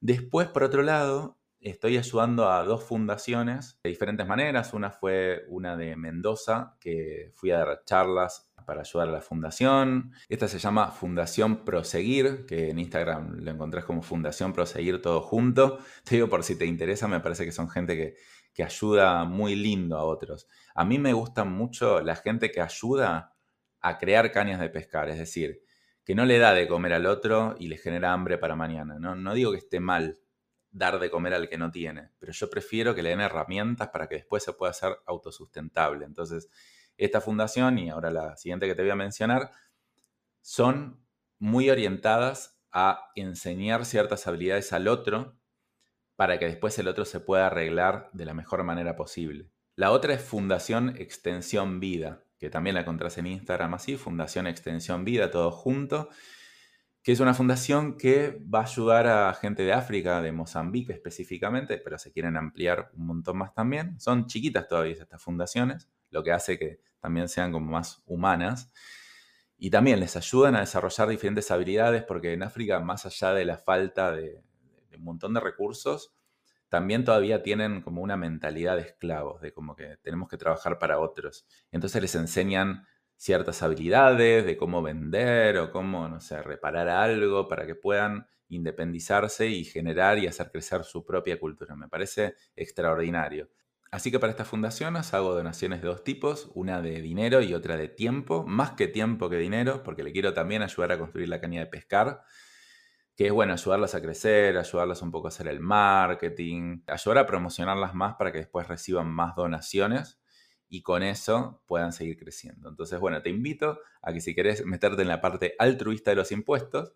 Después, 0.00 0.48
por 0.48 0.64
otro 0.64 0.82
lado, 0.82 1.35
estoy 1.60 1.98
ayudando 1.98 2.50
a 2.50 2.62
dos 2.64 2.84
fundaciones 2.84 3.78
de 3.82 3.90
diferentes 3.90 4.26
maneras. 4.26 4.72
Una 4.74 4.90
fue 4.90 5.44
una 5.48 5.76
de 5.76 5.96
Mendoza, 5.96 6.76
que 6.80 7.32
fui 7.34 7.50
a 7.50 7.58
dar 7.58 7.82
charlas 7.84 8.50
para 8.66 8.80
ayudar 8.80 9.08
a 9.08 9.12
la 9.12 9.20
fundación. 9.20 10.12
Esta 10.28 10.48
se 10.48 10.58
llama 10.58 10.90
Fundación 10.90 11.64
Proseguir, 11.64 12.46
que 12.46 12.70
en 12.70 12.78
Instagram 12.78 13.38
lo 13.38 13.50
encontrás 13.50 13.84
como 13.84 14.02
Fundación 14.02 14.52
Proseguir 14.52 15.00
todo 15.00 15.20
junto. 15.20 15.78
Te 16.04 16.16
digo 16.16 16.28
por 16.28 16.42
si 16.42 16.58
te 16.58 16.66
interesa, 16.66 17.08
me 17.08 17.20
parece 17.20 17.44
que 17.44 17.52
son 17.52 17.68
gente 17.68 17.96
que, 17.96 18.16
que 18.52 18.64
ayuda 18.64 19.24
muy 19.24 19.54
lindo 19.54 19.96
a 19.96 20.04
otros. 20.04 20.48
A 20.74 20.84
mí 20.84 20.98
me 20.98 21.12
gusta 21.12 21.44
mucho 21.44 22.00
la 22.00 22.16
gente 22.16 22.50
que 22.50 22.60
ayuda 22.60 23.34
a 23.80 23.98
crear 23.98 24.32
cañas 24.32 24.60
de 24.60 24.68
pescar, 24.68 25.08
es 25.08 25.18
decir, 25.18 25.62
que 26.04 26.14
no 26.14 26.24
le 26.24 26.38
da 26.38 26.54
de 26.54 26.66
comer 26.66 26.92
al 26.92 27.06
otro 27.06 27.54
y 27.58 27.68
le 27.68 27.78
genera 27.78 28.12
hambre 28.12 28.38
para 28.38 28.56
mañana. 28.56 28.98
No, 28.98 29.14
no 29.14 29.34
digo 29.34 29.52
que 29.52 29.58
esté 29.58 29.80
mal 29.80 30.18
dar 30.76 30.98
de 30.98 31.10
comer 31.10 31.32
al 31.32 31.48
que 31.48 31.56
no 31.56 31.70
tiene, 31.70 32.10
pero 32.18 32.32
yo 32.32 32.50
prefiero 32.50 32.94
que 32.94 33.02
le 33.02 33.08
den 33.08 33.20
herramientas 33.20 33.88
para 33.88 34.08
que 34.08 34.16
después 34.16 34.44
se 34.44 34.52
pueda 34.52 34.70
hacer 34.70 34.98
autosustentable. 35.06 36.04
Entonces, 36.04 36.50
esta 36.98 37.22
fundación 37.22 37.78
y 37.78 37.88
ahora 37.88 38.10
la 38.10 38.36
siguiente 38.36 38.66
que 38.66 38.74
te 38.74 38.82
voy 38.82 38.90
a 38.90 38.96
mencionar 38.96 39.50
son 40.42 41.02
muy 41.38 41.70
orientadas 41.70 42.60
a 42.72 43.10
enseñar 43.14 43.86
ciertas 43.86 44.26
habilidades 44.26 44.72
al 44.74 44.88
otro 44.88 45.38
para 46.14 46.38
que 46.38 46.44
después 46.44 46.78
el 46.78 46.88
otro 46.88 47.06
se 47.06 47.20
pueda 47.20 47.46
arreglar 47.46 48.10
de 48.12 48.26
la 48.26 48.34
mejor 48.34 48.62
manera 48.62 48.96
posible. 48.96 49.50
La 49.76 49.92
otra 49.92 50.12
es 50.12 50.22
Fundación 50.22 50.94
Extensión 50.98 51.80
Vida, 51.80 52.22
que 52.38 52.50
también 52.50 52.74
la 52.74 52.82
encontrás 52.82 53.16
en 53.16 53.26
Instagram 53.26 53.74
así, 53.74 53.96
Fundación 53.96 54.46
Extensión 54.46 55.04
Vida, 55.06 55.30
todo 55.30 55.50
junto, 55.50 56.10
que 57.06 57.12
es 57.12 57.20
una 57.20 57.34
fundación 57.34 57.96
que 57.96 58.42
va 58.52 58.62
a 58.62 58.64
ayudar 58.64 59.06
a 59.06 59.32
gente 59.34 59.62
de 59.62 59.72
África, 59.72 60.20
de 60.20 60.32
Mozambique 60.32 60.92
específicamente, 60.92 61.78
pero 61.78 62.00
se 62.00 62.10
quieren 62.10 62.36
ampliar 62.36 62.90
un 62.94 63.06
montón 63.06 63.38
más 63.38 63.54
también. 63.54 63.94
Son 64.00 64.26
chiquitas 64.26 64.66
todavía 64.66 64.94
estas 64.94 65.22
fundaciones, 65.22 65.88
lo 66.10 66.24
que 66.24 66.32
hace 66.32 66.58
que 66.58 66.80
también 66.98 67.28
sean 67.28 67.52
como 67.52 67.70
más 67.70 68.02
humanas. 68.06 68.72
Y 69.56 69.70
también 69.70 70.00
les 70.00 70.16
ayudan 70.16 70.56
a 70.56 70.60
desarrollar 70.62 71.08
diferentes 71.08 71.48
habilidades 71.52 72.02
porque 72.02 72.32
en 72.32 72.42
África, 72.42 72.80
más 72.80 73.06
allá 73.06 73.34
de 73.34 73.44
la 73.44 73.56
falta 73.56 74.10
de, 74.10 74.42
un 74.96 75.04
montón 75.04 75.32
de 75.32 75.38
recursos, 75.38 76.12
también 76.68 77.04
todavía 77.04 77.40
tienen 77.40 77.82
como 77.82 78.02
una 78.02 78.16
mentalidad 78.16 78.74
de 78.74 78.82
esclavos, 78.82 79.40
de 79.40 79.52
como 79.52 79.76
que 79.76 79.96
tenemos 79.98 80.28
que 80.28 80.38
trabajar 80.38 80.80
para 80.80 80.98
otros. 80.98 81.46
Entonces 81.70 82.02
les 82.02 82.16
enseñan 82.16 82.84
ciertas 83.16 83.62
habilidades 83.62 84.44
de 84.44 84.56
cómo 84.56 84.82
vender 84.82 85.58
o 85.58 85.70
cómo, 85.70 86.08
no 86.08 86.20
sé, 86.20 86.42
reparar 86.42 86.88
algo 86.88 87.48
para 87.48 87.66
que 87.66 87.74
puedan 87.74 88.26
independizarse 88.48 89.48
y 89.48 89.64
generar 89.64 90.18
y 90.18 90.26
hacer 90.26 90.50
crecer 90.50 90.84
su 90.84 91.04
propia 91.04 91.38
cultura. 91.40 91.74
Me 91.74 91.88
parece 91.88 92.34
extraordinario. 92.54 93.50
Así 93.90 94.10
que 94.10 94.18
para 94.18 94.30
estas 94.32 94.48
fundaciones 94.48 95.14
hago 95.14 95.34
donaciones 95.34 95.80
de 95.80 95.88
dos 95.88 96.04
tipos, 96.04 96.50
una 96.54 96.82
de 96.82 97.00
dinero 97.00 97.40
y 97.40 97.54
otra 97.54 97.76
de 97.76 97.88
tiempo, 97.88 98.44
más 98.46 98.72
que 98.72 98.88
tiempo 98.88 99.30
que 99.30 99.36
dinero, 99.36 99.82
porque 99.82 100.02
le 100.02 100.12
quiero 100.12 100.34
también 100.34 100.62
ayudar 100.62 100.92
a 100.92 100.98
construir 100.98 101.28
la 101.28 101.40
caña 101.40 101.60
de 101.60 101.66
pescar, 101.66 102.22
que 103.16 103.26
es 103.28 103.32
bueno, 103.32 103.54
ayudarlas 103.54 103.94
a 103.94 104.02
crecer, 104.02 104.58
ayudarlas 104.58 105.02
un 105.02 105.10
poco 105.10 105.28
a 105.28 105.30
hacer 105.30 105.48
el 105.48 105.60
marketing, 105.60 106.82
ayudar 106.86 107.18
a 107.18 107.26
promocionarlas 107.26 107.94
más 107.94 108.16
para 108.16 108.32
que 108.32 108.38
después 108.38 108.68
reciban 108.68 109.08
más 109.08 109.34
donaciones 109.34 110.18
y 110.68 110.82
con 110.82 111.02
eso 111.02 111.62
puedan 111.66 111.92
seguir 111.92 112.18
creciendo. 112.18 112.68
Entonces, 112.68 112.98
bueno, 112.98 113.22
te 113.22 113.30
invito 113.30 113.78
a 114.02 114.12
que 114.12 114.20
si 114.20 114.34
querés 114.34 114.64
meterte 114.64 115.02
en 115.02 115.08
la 115.08 115.20
parte 115.20 115.54
altruista 115.58 116.10
de 116.10 116.16
los 116.16 116.32
impuestos, 116.32 116.94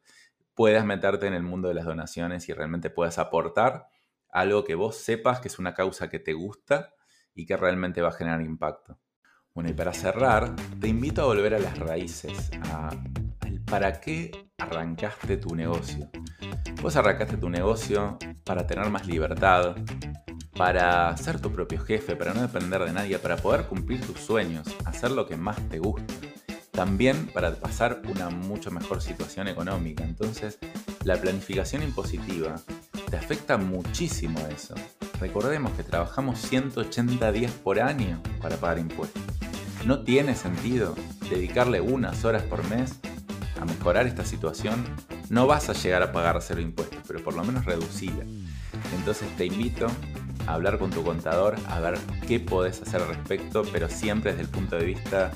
puedas 0.54 0.84
meterte 0.84 1.26
en 1.26 1.34
el 1.34 1.42
mundo 1.42 1.68
de 1.68 1.74
las 1.74 1.84
donaciones 1.84 2.48
y 2.48 2.52
realmente 2.52 2.90
puedas 2.90 3.18
aportar 3.18 3.86
algo 4.28 4.64
que 4.64 4.74
vos 4.74 4.96
sepas 4.96 5.40
que 5.40 5.48
es 5.48 5.58
una 5.58 5.74
causa 5.74 6.08
que 6.08 6.18
te 6.18 6.32
gusta 6.32 6.94
y 7.34 7.46
que 7.46 7.56
realmente 7.56 8.02
va 8.02 8.08
a 8.08 8.12
generar 8.12 8.42
impacto. 8.42 8.98
Bueno, 9.54 9.70
y 9.70 9.72
para 9.72 9.92
cerrar, 9.92 10.54
te 10.80 10.88
invito 10.88 11.22
a 11.22 11.26
volver 11.26 11.54
a 11.54 11.58
las 11.58 11.78
raíces, 11.78 12.50
a, 12.70 12.90
al 13.40 13.60
para 13.64 14.00
qué 14.00 14.49
arrancaste 14.60 15.36
tu 15.36 15.54
negocio. 15.54 16.10
Vos 16.82 16.96
arrancaste 16.96 17.36
tu 17.36 17.48
negocio 17.48 18.18
para 18.44 18.66
tener 18.66 18.88
más 18.90 19.06
libertad, 19.06 19.76
para 20.56 21.16
ser 21.16 21.40
tu 21.40 21.52
propio 21.52 21.80
jefe, 21.80 22.16
para 22.16 22.34
no 22.34 22.42
depender 22.42 22.84
de 22.84 22.92
nadie, 22.92 23.18
para 23.18 23.36
poder 23.36 23.66
cumplir 23.66 24.00
tus 24.06 24.20
sueños, 24.20 24.66
hacer 24.84 25.10
lo 25.10 25.26
que 25.26 25.36
más 25.36 25.56
te 25.68 25.78
gusta. 25.78 26.14
También 26.70 27.26
para 27.26 27.54
pasar 27.56 28.00
una 28.08 28.30
mucho 28.30 28.70
mejor 28.70 29.02
situación 29.02 29.48
económica. 29.48 30.04
Entonces, 30.04 30.58
la 31.04 31.16
planificación 31.16 31.82
impositiva 31.82 32.56
te 33.10 33.16
afecta 33.16 33.56
muchísimo 33.58 34.38
a 34.40 34.48
eso. 34.50 34.74
Recordemos 35.20 35.72
que 35.72 35.82
trabajamos 35.82 36.38
180 36.40 37.32
días 37.32 37.52
por 37.52 37.80
año 37.80 38.22
para 38.40 38.56
pagar 38.56 38.78
impuestos. 38.78 39.22
No 39.84 40.02
tiene 40.04 40.34
sentido 40.34 40.94
dedicarle 41.28 41.80
unas 41.80 42.24
horas 42.24 42.42
por 42.42 42.66
mes 42.68 43.00
mejorar 43.80 44.06
esta 44.06 44.26
situación. 44.26 44.84
No 45.30 45.46
vas 45.46 45.70
a 45.70 45.72
llegar 45.72 46.02
a 46.02 46.12
pagar 46.12 46.38
cero 46.42 46.60
impuestos, 46.60 46.98
pero 47.08 47.24
por 47.24 47.34
lo 47.34 47.42
menos 47.42 47.64
reducirla. 47.64 48.24
Entonces 48.94 49.26
te 49.38 49.46
invito 49.46 49.86
hablar 50.46 50.78
con 50.78 50.90
tu 50.90 51.02
contador, 51.02 51.56
a 51.66 51.80
ver 51.80 51.98
qué 52.26 52.40
podés 52.40 52.82
hacer 52.82 53.00
al 53.00 53.08
respecto, 53.08 53.62
pero 53.72 53.88
siempre 53.88 54.32
desde 54.32 54.44
el 54.44 54.50
punto 54.50 54.76
de 54.76 54.84
vista 54.84 55.30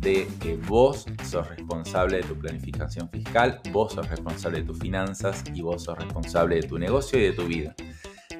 de 0.00 0.26
que 0.40 0.56
vos 0.56 1.06
sos 1.24 1.48
responsable 1.48 2.18
de 2.18 2.22
tu 2.24 2.36
planificación 2.36 3.08
fiscal, 3.08 3.60
vos 3.70 3.92
sos 3.92 4.08
responsable 4.08 4.60
de 4.60 4.64
tus 4.64 4.78
finanzas 4.78 5.44
y 5.54 5.62
vos 5.62 5.84
sos 5.84 5.96
responsable 5.96 6.56
de 6.56 6.62
tu 6.62 6.78
negocio 6.78 7.20
y 7.20 7.22
de 7.22 7.32
tu 7.32 7.44
vida. 7.46 7.74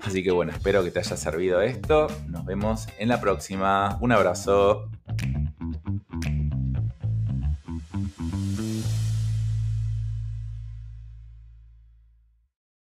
Así 0.03 0.25
que 0.25 0.33
bueno, 0.33 0.53
espero 0.53 0.83
que 0.83 0.91
te 0.91 0.99
haya 0.99 1.17
servido 1.17 1.61
esto. 1.61 2.09
Nos 2.27 2.45
vemos 2.45 2.87
en 2.99 3.09
la 3.09 3.21
próxima. 3.21 3.97
Un 4.01 4.13
abrazo. 4.13 4.89